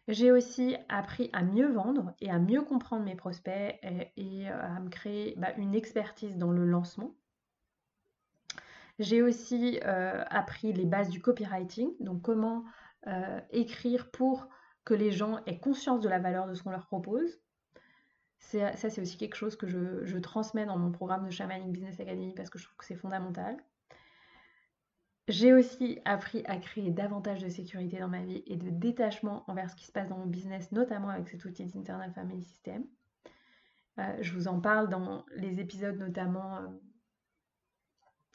J'ai 0.08 0.32
aussi 0.32 0.76
appris 0.88 1.28
à 1.32 1.42
mieux 1.42 1.70
vendre 1.70 2.14
et 2.20 2.30
à 2.30 2.38
mieux 2.38 2.62
comprendre 2.62 3.04
mes 3.04 3.14
prospects 3.14 3.78
et, 4.16 4.50
euh, 4.50 4.76
à 4.76 4.80
me 4.80 4.88
créer 4.88 5.34
bah, 5.36 5.52
une 5.56 5.74
expertise 5.74 6.36
dans 6.36 6.50
le 6.50 6.64
lancement. 6.64 7.14
J'ai 9.00 9.22
aussi 9.22 9.80
euh, 9.86 10.22
appris 10.28 10.74
les 10.74 10.84
bases 10.84 11.08
du 11.08 11.22
copywriting, 11.22 11.90
donc 12.00 12.20
comment 12.20 12.64
euh, 13.06 13.40
écrire 13.48 14.10
pour 14.10 14.46
que 14.84 14.92
les 14.92 15.10
gens 15.10 15.42
aient 15.46 15.58
conscience 15.58 16.02
de 16.02 16.08
la 16.10 16.18
valeur 16.18 16.46
de 16.46 16.52
ce 16.52 16.62
qu'on 16.62 16.70
leur 16.70 16.86
propose. 16.86 17.40
Ça, 18.40 18.76
c'est 18.76 19.00
aussi 19.00 19.16
quelque 19.16 19.36
chose 19.36 19.56
que 19.56 19.66
je, 19.66 20.18
transmets 20.18 20.66
dans 20.66 20.76
mon 20.76 20.92
programme 20.92 21.24
de 21.24 21.30
Shamanic 21.30 21.72
Business 21.72 21.98
Academy 21.98 22.34
parce 22.34 22.50
que 22.50 22.58
je 22.58 22.64
trouve 22.64 22.76
que 22.76 22.84
c'est 22.84 22.94
fondamental. 22.94 23.56
J'ai 25.28 25.54
aussi 25.54 25.98
appris 26.04 26.42
à 26.44 26.58
créer 26.58 26.90
davantage 26.90 27.42
de 27.42 27.48
sécurité 27.48 28.00
dans 28.00 28.08
ma 28.08 28.22
vie 28.22 28.42
et 28.46 28.56
de 28.56 28.68
détachement 28.68 29.44
envers 29.48 29.70
ce 29.70 29.76
qui 29.76 29.86
se 29.86 29.92
passe 29.92 30.08
dans 30.10 30.18
mon 30.18 30.26
business, 30.26 30.72
notamment 30.72 31.08
avec 31.08 31.28
cet 31.28 31.42
outil 31.46 31.64
d'Internal 31.64 32.12
Family 32.12 32.42
System. 32.42 32.84
Euh, 33.98 34.16
je 34.20 34.34
vous 34.34 34.46
en 34.46 34.60
parle 34.60 34.90
dans 34.90 35.24
les 35.36 35.58
épisodes 35.58 35.96
notamment 35.96 36.70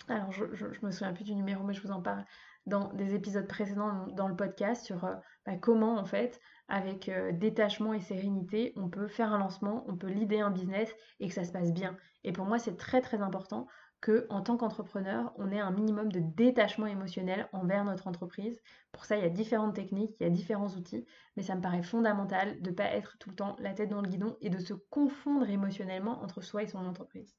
alors 0.07 0.31
je, 0.31 0.45
me 0.83 0.91
souviens 0.91 1.13
plus 1.13 1.23
du 1.23 1.35
numéro, 1.35 1.63
mais 1.63 1.73
je 1.73 1.81
vous 1.81 1.91
en 1.91 2.01
parle 2.01 2.25
dans 2.65 2.91
des 2.93 3.13
épisodes 3.13 3.47
précédents 3.47 4.07
dans 4.07 4.27
le 4.27 4.35
podcast 4.35 4.85
sur 4.85 5.03
euh, 5.05 5.15
bah, 5.45 5.55
comment 5.55 5.97
en 5.97 6.05
fait 6.05 6.39
avec 6.67 7.09
euh, 7.09 7.31
détachement 7.31 7.93
et 7.93 8.01
sérénité 8.01 8.73
on 8.75 8.89
peut 8.89 9.07
faire 9.07 9.31
un 9.33 9.37
lancement, 9.37 9.83
on 9.87 9.95
peut 9.95 10.07
l'idée 10.07 10.39
un 10.39 10.49
business 10.49 10.93
et 11.19 11.27
que 11.27 11.33
ça 11.33 11.43
se 11.43 11.51
passe 11.51 11.71
bien. 11.71 11.95
Et 12.23 12.31
pour 12.31 12.45
moi 12.45 12.57
c'est 12.57 12.77
très 12.77 13.01
très 13.01 13.21
important 13.21 13.67
que 14.01 14.25
en 14.29 14.41
tant 14.41 14.57
qu'entrepreneur 14.57 15.31
on 15.37 15.51
ait 15.51 15.59
un 15.59 15.71
minimum 15.71 16.11
de 16.11 16.19
détachement 16.19 16.87
émotionnel 16.87 17.47
envers 17.53 17.85
notre 17.85 18.07
entreprise. 18.07 18.59
Pour 18.91 19.05
ça 19.05 19.17
il 19.17 19.23
y 19.23 19.25
a 19.27 19.29
différentes 19.29 19.75
techniques, 19.75 20.15
il 20.19 20.23
y 20.23 20.27
a 20.27 20.31
différents 20.31 20.69
outils, 20.69 21.05
mais 21.37 21.43
ça 21.43 21.55
me 21.55 21.61
paraît 21.61 21.83
fondamental 21.83 22.61
de 22.61 22.69
ne 22.71 22.75
pas 22.75 22.91
être 22.91 23.17
tout 23.19 23.29
le 23.29 23.35
temps 23.35 23.55
la 23.59 23.73
tête 23.73 23.89
dans 23.89 24.01
le 24.01 24.09
guidon 24.09 24.37
et 24.41 24.49
de 24.49 24.59
se 24.59 24.73
confondre 24.73 25.49
émotionnellement 25.49 26.23
entre 26.23 26.41
soi 26.41 26.63
et 26.63 26.67
son 26.67 26.85
entreprise. 26.85 27.35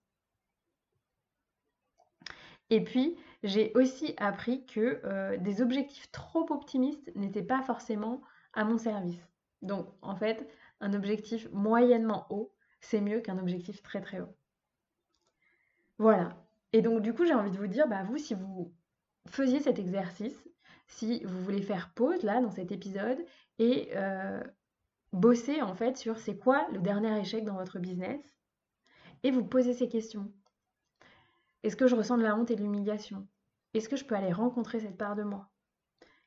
Et 2.71 2.83
puis, 2.83 3.17
j'ai 3.43 3.73
aussi 3.75 4.15
appris 4.17 4.67
que 4.67 5.01
euh, 5.05 5.37
des 5.39 5.63
objectifs 5.63 6.11
trop 6.11 6.47
optimistes 6.51 7.11
n'étaient 7.15 7.43
pas 7.43 7.63
forcément 7.63 8.23
à 8.55 8.65
mon 8.65 8.79
service. 8.79 9.29
Donc, 9.63 9.89
en 10.03 10.17
fait, 10.17 10.49
un 10.81 10.93
objectif 10.93 11.49
moyennement 11.53 12.27
haut, 12.31 12.53
c'est 12.81 13.01
mieux 13.01 13.21
qu'un 13.21 13.39
objectif 13.39 13.83
très 13.83 14.01
très 14.01 14.21
haut. 14.21 14.37
Voilà. 15.99 16.37
Et 16.73 16.83
donc, 16.83 17.03
du 17.03 17.15
coup, 17.15 17.25
j'ai 17.25 17.35
envie 17.35 17.51
de 17.51 17.57
vous 17.57 17.67
dire, 17.69 17.89
bah, 17.89 18.03
vous, 18.03 18.19
si 18.19 18.35
vous 18.35 18.75
faisiez 19.29 19.61
cet 19.61 19.79
exercice, 19.79 20.49
si 20.89 21.25
vous 21.25 21.43
voulez 21.43 21.63
faire 21.63 21.93
pause 21.95 22.23
là 22.23 22.41
dans 22.41 22.51
cet 22.51 22.73
épisode 22.73 23.19
et 23.59 23.91
euh, 23.97 24.43
bosser 25.13 25.63
en 25.63 25.75
fait 25.75 25.97
sur 25.97 26.19
c'est 26.19 26.37
quoi 26.37 26.67
le 26.73 26.79
dernier 26.79 27.19
échec 27.19 27.45
dans 27.45 27.55
votre 27.55 27.79
business 27.79 28.21
et 29.23 29.31
vous 29.31 29.45
poser 29.45 29.73
ces 29.73 29.89
questions. 29.89 30.31
Est-ce 31.67 31.75
que 31.75 31.89
je 31.89 31.97
ressens 31.97 32.17
de 32.17 32.23
la 32.23 32.37
honte 32.37 32.53
et 32.53 32.55
de 32.55 32.63
l'humiliation? 32.63 33.27
Est-ce 33.75 33.89
que 33.89 33.97
je 33.97 34.05
peux 34.05 34.15
aller 34.15 34.33
rencontrer 34.33 34.79
cette 34.79 34.97
part 34.97 35.17
de 35.17 35.25
moi? 35.25 35.51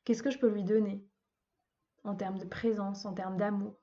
Qu'est-ce 0.03 0.21
que 0.21 0.31
je 0.31 0.37
peux 0.37 0.49
lui 0.49 0.65
donner? 0.65 1.01
En 2.03 2.13
termes 2.13 2.39
de 2.39 2.45
présence, 2.45 3.05
en 3.05 3.13
termes 3.13 3.37
d'amour. 3.37 3.79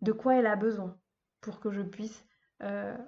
De 0.00 0.10
quoi 0.10 0.34
elle 0.34 0.48
a 0.48 0.56
besoin 0.56 0.98
pour 1.42 1.60
que 1.60 1.70
je 1.70 1.82
puisse 1.82 2.26
euh, 2.64 2.98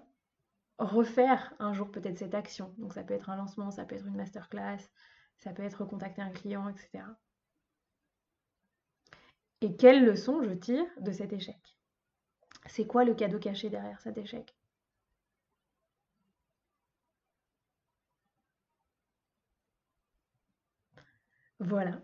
refaire 0.78 1.52
un 1.58 1.72
jour 1.72 1.90
peut-être 1.90 2.18
cette 2.18 2.37
action? 2.37 2.72
Donc 2.78 2.94
ça 2.94 3.02
peut 3.02 3.14
être 3.14 3.30
un 3.30 3.37
lancement, 3.37 3.72
ça 3.72 3.84
peut 3.84 3.96
être 3.96 4.06
une 4.06 4.14
masterclass, 4.14 4.78
ça 5.38 5.52
peut 5.52 5.64
être 5.64 5.84
contacter 5.84 6.22
un 6.22 6.30
client, 6.30 6.68
etc. 6.68 7.02
Et 9.61 9.74
quelle 9.74 10.04
leçon 10.04 10.40
je 10.44 10.52
tire 10.52 10.87
de 11.00 11.11
cet 11.11 11.32
échec? 11.32 11.76
C'est 12.66 12.87
quoi 12.87 13.02
le 13.02 13.16
cadeau 13.16 13.40
caché 13.40 13.70
derrière 13.70 14.00
cet 14.00 14.18
échec? 14.18 14.56
Voilà. 21.61 22.01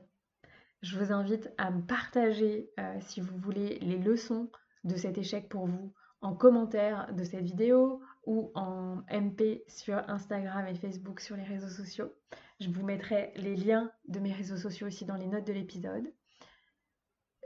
Je 0.82 0.98
vous 0.98 1.12
invite 1.12 1.50
à 1.56 1.70
me 1.70 1.82
partager, 1.82 2.70
euh, 2.78 2.96
si 3.00 3.20
vous 3.20 3.36
voulez, 3.38 3.78
les 3.80 3.98
leçons 3.98 4.50
de 4.84 4.96
cet 4.96 5.16
échec 5.16 5.48
pour 5.48 5.66
vous 5.66 5.94
en 6.20 6.34
commentaire 6.34 7.12
de 7.14 7.22
cette 7.22 7.44
vidéo 7.44 8.00
ou 8.26 8.50
en 8.54 9.02
MP 9.10 9.62
sur 9.68 9.98
Instagram 10.08 10.66
et 10.66 10.74
Facebook 10.74 11.20
sur 11.20 11.36
les 11.36 11.44
réseaux 11.44 11.68
sociaux. 11.68 12.12
Je 12.60 12.70
vous 12.70 12.84
mettrai 12.84 13.32
les 13.36 13.56
liens 13.56 13.90
de 14.08 14.20
mes 14.20 14.32
réseaux 14.32 14.56
sociaux 14.56 14.86
aussi 14.86 15.04
dans 15.04 15.16
les 15.16 15.26
notes 15.26 15.46
de 15.46 15.52
l'épisode. 15.52 16.12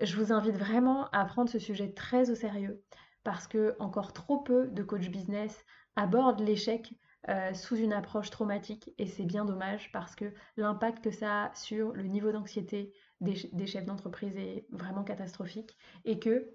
Je 0.00 0.16
vous 0.16 0.32
invite 0.32 0.56
vraiment 0.56 1.08
à 1.10 1.24
prendre 1.24 1.50
ce 1.50 1.58
sujet 1.58 1.92
très 1.92 2.30
au 2.30 2.34
sérieux 2.34 2.82
parce 3.24 3.48
que 3.48 3.74
encore 3.80 4.12
trop 4.12 4.38
peu 4.38 4.68
de 4.68 4.82
coach 4.82 5.08
business 5.08 5.64
abordent 5.96 6.40
l'échec 6.40 6.94
euh, 7.28 7.52
sous 7.52 7.76
une 7.76 7.92
approche 7.92 8.30
traumatique 8.30 8.94
et 8.96 9.06
c'est 9.06 9.24
bien 9.24 9.44
dommage 9.44 9.90
parce 9.92 10.14
que 10.14 10.32
l'impact 10.56 11.02
que 11.02 11.10
ça 11.10 11.46
a 11.46 11.54
sur 11.54 11.92
le 11.92 12.04
niveau 12.04 12.30
d'anxiété 12.30 12.94
des, 13.20 13.66
chefs 13.66 13.84
d'entreprise 13.84 14.36
est 14.36 14.66
vraiment 14.70 15.02
catastrophique 15.02 15.76
et 16.04 16.20
que 16.20 16.48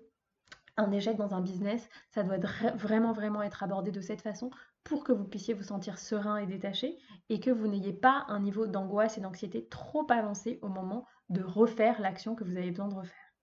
un 0.77 0.89
échec 0.91 1.17
dans 1.17 1.35
un 1.35 1.41
business, 1.41 1.87
ça 2.09 2.23
doit 2.23 2.37
vraiment 2.75 3.11
vraiment 3.11 3.43
être 3.43 3.61
abordé 3.61 3.91
de 3.91 3.99
cette 3.99 4.21
façon 4.21 4.49
pour 4.85 5.03
que 5.03 5.11
vous 5.11 5.25
puissiez 5.25 5.53
vous 5.53 5.63
sentir 5.63 5.99
serein 5.99 6.37
et 6.37 6.47
détaché 6.47 6.97
et 7.27 7.41
que 7.41 7.51
vous 7.51 7.67
n'ayez 7.67 7.93
pas 7.93 8.25
un 8.29 8.39
niveau 8.39 8.65
d'angoisse 8.65 9.17
et 9.17 9.21
d'anxiété 9.21 9.67
trop 9.67 10.07
avancé 10.09 10.59
au 10.61 10.69
moment 10.69 11.05
de 11.27 11.43
refaire 11.43 11.99
l'action 12.01 12.35
que 12.35 12.45
vous 12.45 12.55
avez 12.55 12.69
besoin 12.69 12.87
de 12.87 12.95
refaire. 12.95 13.33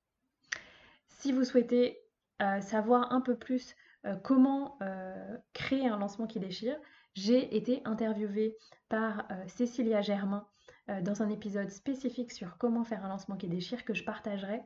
Si 1.07 1.33
vous 1.33 1.45
souhaitez 1.45 2.01
euh, 2.41 2.63
savoir 2.63 3.13
un 3.13 3.21
peu 3.21 3.37
plus 3.37 3.77
comment 4.23 4.79
créer 5.53 5.87
un 5.87 5.99
lancement 5.99 6.27
qui 6.27 6.41
déchire, 6.41 6.79
j'ai 7.15 7.57
été 7.57 7.83
interviewée 7.85 8.57
par 8.89 9.27
Cécilia 9.47 10.01
Germain 10.01 10.47
dans 11.03 11.23
un 11.23 11.29
épisode 11.29 11.71
spécifique 11.71 12.33
sur 12.33 12.59
comment 12.59 12.85
faire 12.85 13.05
un 13.05 13.09
lancement 13.09 13.37
qui 13.37 13.49
déchire 13.49 13.85
que 13.85 13.95
je 13.95 14.05
partagerai 14.05 14.63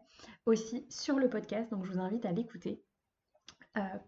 aussi 0.46 0.86
sur 0.90 1.18
le 1.18 1.28
podcast. 1.28 1.70
Donc 1.70 1.84
je 1.84 1.92
vous 1.92 2.00
invite 2.00 2.24
à 2.24 2.32
l'écouter. 2.32 2.82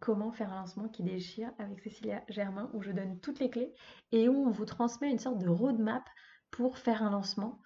comment 0.00 0.32
faire 0.32 0.52
un 0.52 0.60
lancement 0.60 0.88
qui 0.88 1.02
déchire 1.02 1.52
avec 1.58 1.80
Cécilia 1.80 2.22
Germain 2.28 2.70
où 2.72 2.82
je 2.82 2.92
donne 2.92 3.18
toutes 3.20 3.40
les 3.40 3.50
clés 3.50 3.74
et 4.12 4.28
où 4.28 4.46
on 4.46 4.50
vous 4.50 4.64
transmet 4.64 5.10
une 5.10 5.18
sorte 5.18 5.38
de 5.38 5.48
roadmap 5.48 6.04
pour 6.50 6.78
faire 6.78 7.02
un 7.02 7.10
lancement. 7.10 7.60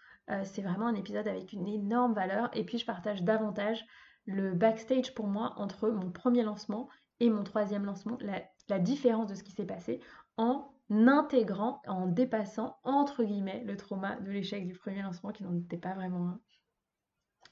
c'est 0.44 0.62
vraiment 0.62 0.86
un 0.86 0.94
épisode 0.94 1.28
avec 1.28 1.52
une 1.52 1.68
énorme 1.68 2.14
valeur 2.14 2.50
et 2.54 2.64
puis 2.64 2.78
je 2.78 2.86
partage 2.86 3.22
davantage 3.22 3.84
le 4.26 4.54
backstage 4.54 5.14
pour 5.14 5.26
moi 5.26 5.54
entre 5.56 5.90
mon 5.90 6.10
premier 6.10 6.42
lancement 6.42 6.88
et 7.20 7.28
mon 7.28 7.44
troisième 7.44 7.84
lancement, 7.84 8.18
la, 8.20 8.78
différence 8.78 9.26
de 9.26 9.34
ce 9.34 9.42
qui 9.42 9.50
s'est 9.50 9.66
passé 9.66 10.00
en 10.40 10.72
intégrant, 10.90 11.82
en 11.86 12.06
dépassant 12.06 12.78
entre 12.82 13.22
guillemets 13.22 13.62
le 13.64 13.76
trauma 13.76 14.16
de 14.16 14.30
l'échec 14.30 14.66
du 14.66 14.72
premier 14.72 15.02
lancement 15.02 15.32
qui 15.32 15.44
n'en 15.44 15.54
était 15.54 15.76
pas 15.76 15.92
vraiment 15.92 16.28
un, 16.28 16.40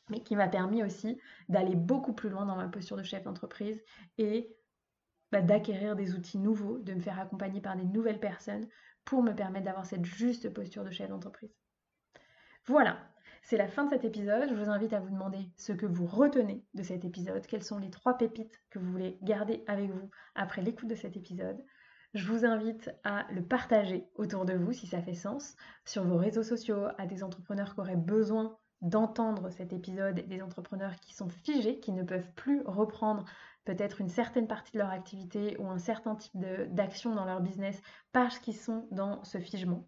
mais 0.09 0.22
qui 0.22 0.35
m'a 0.37 0.48
permis 0.48 0.83
aussi 0.83 1.20
d'aller 1.51 1.77
beaucoup 1.77 2.14
plus 2.14 2.31
loin 2.31 2.46
dans 2.46 2.57
ma 2.57 2.66
posture 2.66 2.96
de 2.96 3.03
chef 3.03 3.24
d'entreprise 3.24 3.79
et 4.16 4.57
bah, 5.31 5.42
d'acquérir 5.42 5.96
des 5.96 6.14
outils 6.14 6.38
nouveaux, 6.38 6.79
de 6.79 6.94
me 6.94 7.01
faire 7.01 7.20
accompagner 7.20 7.61
par 7.61 7.77
des 7.77 7.85
nouvelles 7.85 8.20
personnes 8.20 8.66
pour 9.05 9.22
me 9.22 9.35
permettre 9.35 9.66
d'avoir 9.66 9.85
cette 9.85 10.07
juste 10.07 10.48
posture 10.48 10.83
de 10.83 10.90
chef 10.90 11.11
d'entreprise. 11.11 11.55
Voilà, 12.64 12.98
c'est 13.42 13.59
la 13.59 13.68
fin 13.68 13.85
de 13.85 13.90
cet 13.90 14.07
épisode. 14.07 14.48
Je 14.48 14.55
vous 14.55 14.70
invite 14.70 14.94
à 14.94 15.01
vous 15.01 15.11
demander 15.11 15.51
ce 15.57 15.72
que 15.72 15.85
vous 15.85 16.07
retenez 16.07 16.64
de 16.72 16.83
cet 16.83 17.05
épisode, 17.05 17.46
quelles 17.46 17.62
sont 17.62 17.79
les 17.79 17.90
trois 17.90 18.16
pépites 18.16 18.62
que 18.70 18.79
vous 18.79 18.90
voulez 18.90 19.18
garder 19.22 19.62
avec 19.66 19.90
vous 19.90 20.11
après 20.35 20.62
l'écoute 20.62 20.88
de 20.88 20.94
cet 20.94 21.18
épisode. 21.18 21.62
Je 22.14 22.27
vous 22.27 22.44
invite 22.44 22.90
à 23.05 23.27
le 23.31 23.42
partager 23.42 24.09
autour 24.14 24.44
de 24.44 24.55
vous 24.55 24.73
si 24.73 24.87
ça 24.87 25.03
fait 25.03 25.14
sens, 25.14 25.57
sur 25.85 26.05
vos 26.05 26.16
réseaux 26.16 26.42
sociaux, 26.42 26.87
à 26.97 27.07
des 27.07 27.23
entrepreneurs 27.23 27.75
qui 27.75 27.81
auraient 27.81 27.97
besoin 27.97 28.57
d'entendre 28.81 29.51
cet 29.51 29.73
épisode, 29.73 30.27
des 30.27 30.40
entrepreneurs 30.40 30.97
qui 30.97 31.14
sont 31.14 31.29
figés, 31.29 31.81
qui 31.81 31.92
ne 31.92 32.03
peuvent 32.03 32.33
plus 32.35 32.62
reprendre 32.64 33.25
peut-être 33.64 34.01
une 34.01 34.09
certaine 34.09 34.47
partie 34.47 34.73
de 34.73 34.79
leur 34.79 34.90
activité 34.90 35.57
ou 35.59 35.66
un 35.68 35.79
certain 35.79 36.14
type 36.14 36.33
d'action 36.71 37.14
dans 37.14 37.27
leur 37.27 37.40
business 37.40 37.81
parce 38.12 38.38
qu'ils 38.38 38.57
sont 38.57 38.88
dans 38.90 39.23
ce 39.25 39.38
figement. 39.38 39.87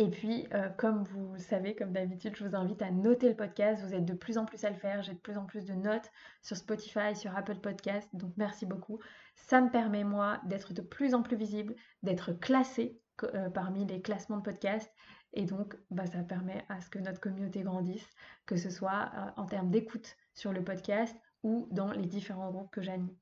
Et 0.00 0.08
puis, 0.10 0.46
euh, 0.54 0.68
comme 0.68 1.02
vous 1.02 1.36
savez, 1.38 1.74
comme 1.74 1.92
d'habitude, 1.92 2.36
je 2.36 2.46
vous 2.46 2.54
invite 2.54 2.82
à 2.82 2.90
noter 2.92 3.28
le 3.28 3.34
podcast. 3.34 3.82
Vous 3.82 3.94
êtes 3.94 4.04
de 4.04 4.14
plus 4.14 4.38
en 4.38 4.44
plus 4.44 4.62
à 4.64 4.70
le 4.70 4.76
faire. 4.76 5.02
J'ai 5.02 5.14
de 5.14 5.18
plus 5.18 5.36
en 5.36 5.44
plus 5.44 5.64
de 5.64 5.74
notes 5.74 6.12
sur 6.40 6.56
Spotify, 6.56 7.16
sur 7.16 7.36
Apple 7.36 7.56
Podcast. 7.56 8.08
Donc, 8.12 8.32
merci 8.36 8.64
beaucoup. 8.64 9.00
Ça 9.34 9.60
me 9.60 9.70
permet, 9.70 10.04
moi, 10.04 10.40
d'être 10.46 10.72
de 10.72 10.82
plus 10.82 11.14
en 11.14 11.22
plus 11.22 11.36
visible, 11.36 11.74
d'être 12.04 12.32
classé 12.32 13.00
euh, 13.34 13.50
parmi 13.50 13.86
les 13.86 14.00
classements 14.00 14.36
de 14.36 14.42
podcast. 14.42 14.88
Et 15.32 15.46
donc, 15.46 15.76
bah, 15.90 16.06
ça 16.06 16.22
permet 16.22 16.64
à 16.68 16.80
ce 16.80 16.88
que 16.90 17.00
notre 17.00 17.20
communauté 17.20 17.62
grandisse, 17.62 18.08
que 18.46 18.56
ce 18.56 18.70
soit 18.70 19.10
euh, 19.16 19.30
en 19.36 19.46
termes 19.46 19.70
d'écoute 19.70 20.16
sur 20.32 20.52
le 20.52 20.62
podcast 20.62 21.16
ou 21.42 21.68
dans 21.72 21.90
les 21.90 22.06
différents 22.06 22.52
groupes 22.52 22.70
que 22.70 22.82
j'anime. 22.82 23.16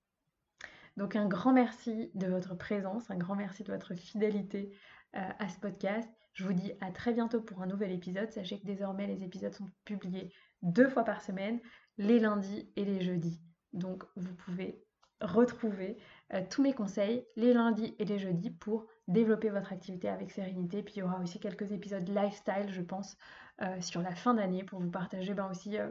Donc, 0.96 1.16
un 1.16 1.26
grand 1.26 1.52
merci 1.52 2.11
de 2.14 2.26
votre 2.26 2.54
présence, 2.54 3.11
un 3.11 3.16
grand 3.16 3.35
merci 3.35 3.62
de 3.64 3.72
votre 3.72 3.94
fidélité 3.94 4.72
à 5.12 5.48
ce 5.48 5.59
podcast. 5.59 6.09
Je 6.32 6.44
vous 6.44 6.52
dis 6.52 6.72
à 6.82 6.90
très 6.90 7.14
bientôt 7.14 7.40
pour 7.40 7.62
un 7.62 7.66
nouvel 7.66 7.92
épisode. 7.92 8.30
Sachez 8.30 8.61
que 8.61 8.66
désormais 8.66 9.06
les 9.06 9.24
épisodes 9.24 9.54
sont 9.54 9.70
publiés 9.87 10.30
deux 10.61 10.88
fois 10.88 11.02
par 11.04 11.22
semaine, 11.22 11.61
les 11.96 12.18
lundis 12.18 12.70
et 12.76 12.85
les 12.85 13.00
jeudis. 13.00 13.40
Donc 13.72 14.04
vous 14.16 14.35
pouvez 14.35 14.85
retrouver 15.20 15.96
euh, 16.35 16.42
tous 16.50 16.62
mes 16.62 16.74
conseils 16.74 17.24
les 17.37 17.52
lundis 17.52 17.94
et 17.98 18.04
les 18.04 18.18
jeudis 18.18 18.50
pour 18.50 18.87
développer 19.09 19.48
votre 19.48 19.72
activité 19.72 20.09
avec 20.09 20.30
sérénité. 20.30 20.82
Puis 20.82 20.94
il 20.96 20.98
y 21.00 21.02
aura 21.02 21.20
aussi 21.20 21.40
quelques 21.40 21.72
épisodes 21.72 22.06
lifestyle, 22.09 22.70
je 22.70 22.82
pense, 22.82 23.16
euh, 23.62 23.80
sur 23.80 24.02
la 24.02 24.14
fin 24.14 24.35
d'année 24.35 24.64
pour 24.64 24.80
vous 24.80 24.90
partager 24.90 25.32
ben, 25.32 25.48
aussi 25.50 25.78
euh, 25.78 25.90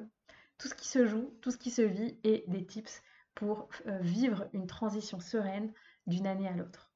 tout 0.57 0.67
ce 0.67 0.75
qui 0.75 0.87
se 0.87 1.05
joue, 1.07 1.33
tout 1.41 1.51
ce 1.51 1.57
qui 1.57 1.71
se 1.71 1.81
vit 1.81 2.19
et 2.23 2.43
des 2.47 2.65
tips 2.65 3.01
pour 3.35 3.69
vivre 4.01 4.47
une 4.53 4.67
transition 4.67 5.19
sereine 5.19 5.71
d'une 6.07 6.27
année 6.27 6.47
à 6.47 6.53
l'autre. 6.53 6.91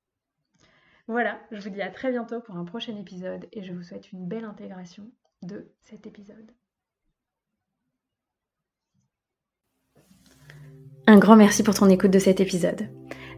Voilà, 1.07 1.39
je 1.51 1.61
vous 1.61 1.73
dis 1.73 1.81
à 1.81 1.89
très 1.89 2.11
bientôt 2.11 2.39
pour 2.39 2.55
un 2.55 2.65
prochain 2.65 2.95
épisode 2.95 3.47
et 3.51 3.63
je 3.63 3.73
vous 3.73 3.83
souhaite 3.83 4.11
une 4.11 4.27
belle 4.27 4.45
intégration 4.45 5.11
de 5.41 5.71
cet 5.81 6.05
épisode. 6.05 6.51
Un 11.07 11.17
grand 11.17 11.35
merci 11.35 11.63
pour 11.63 11.73
ton 11.73 11.89
écoute 11.89 12.11
de 12.11 12.19
cet 12.19 12.39
épisode. 12.39 12.98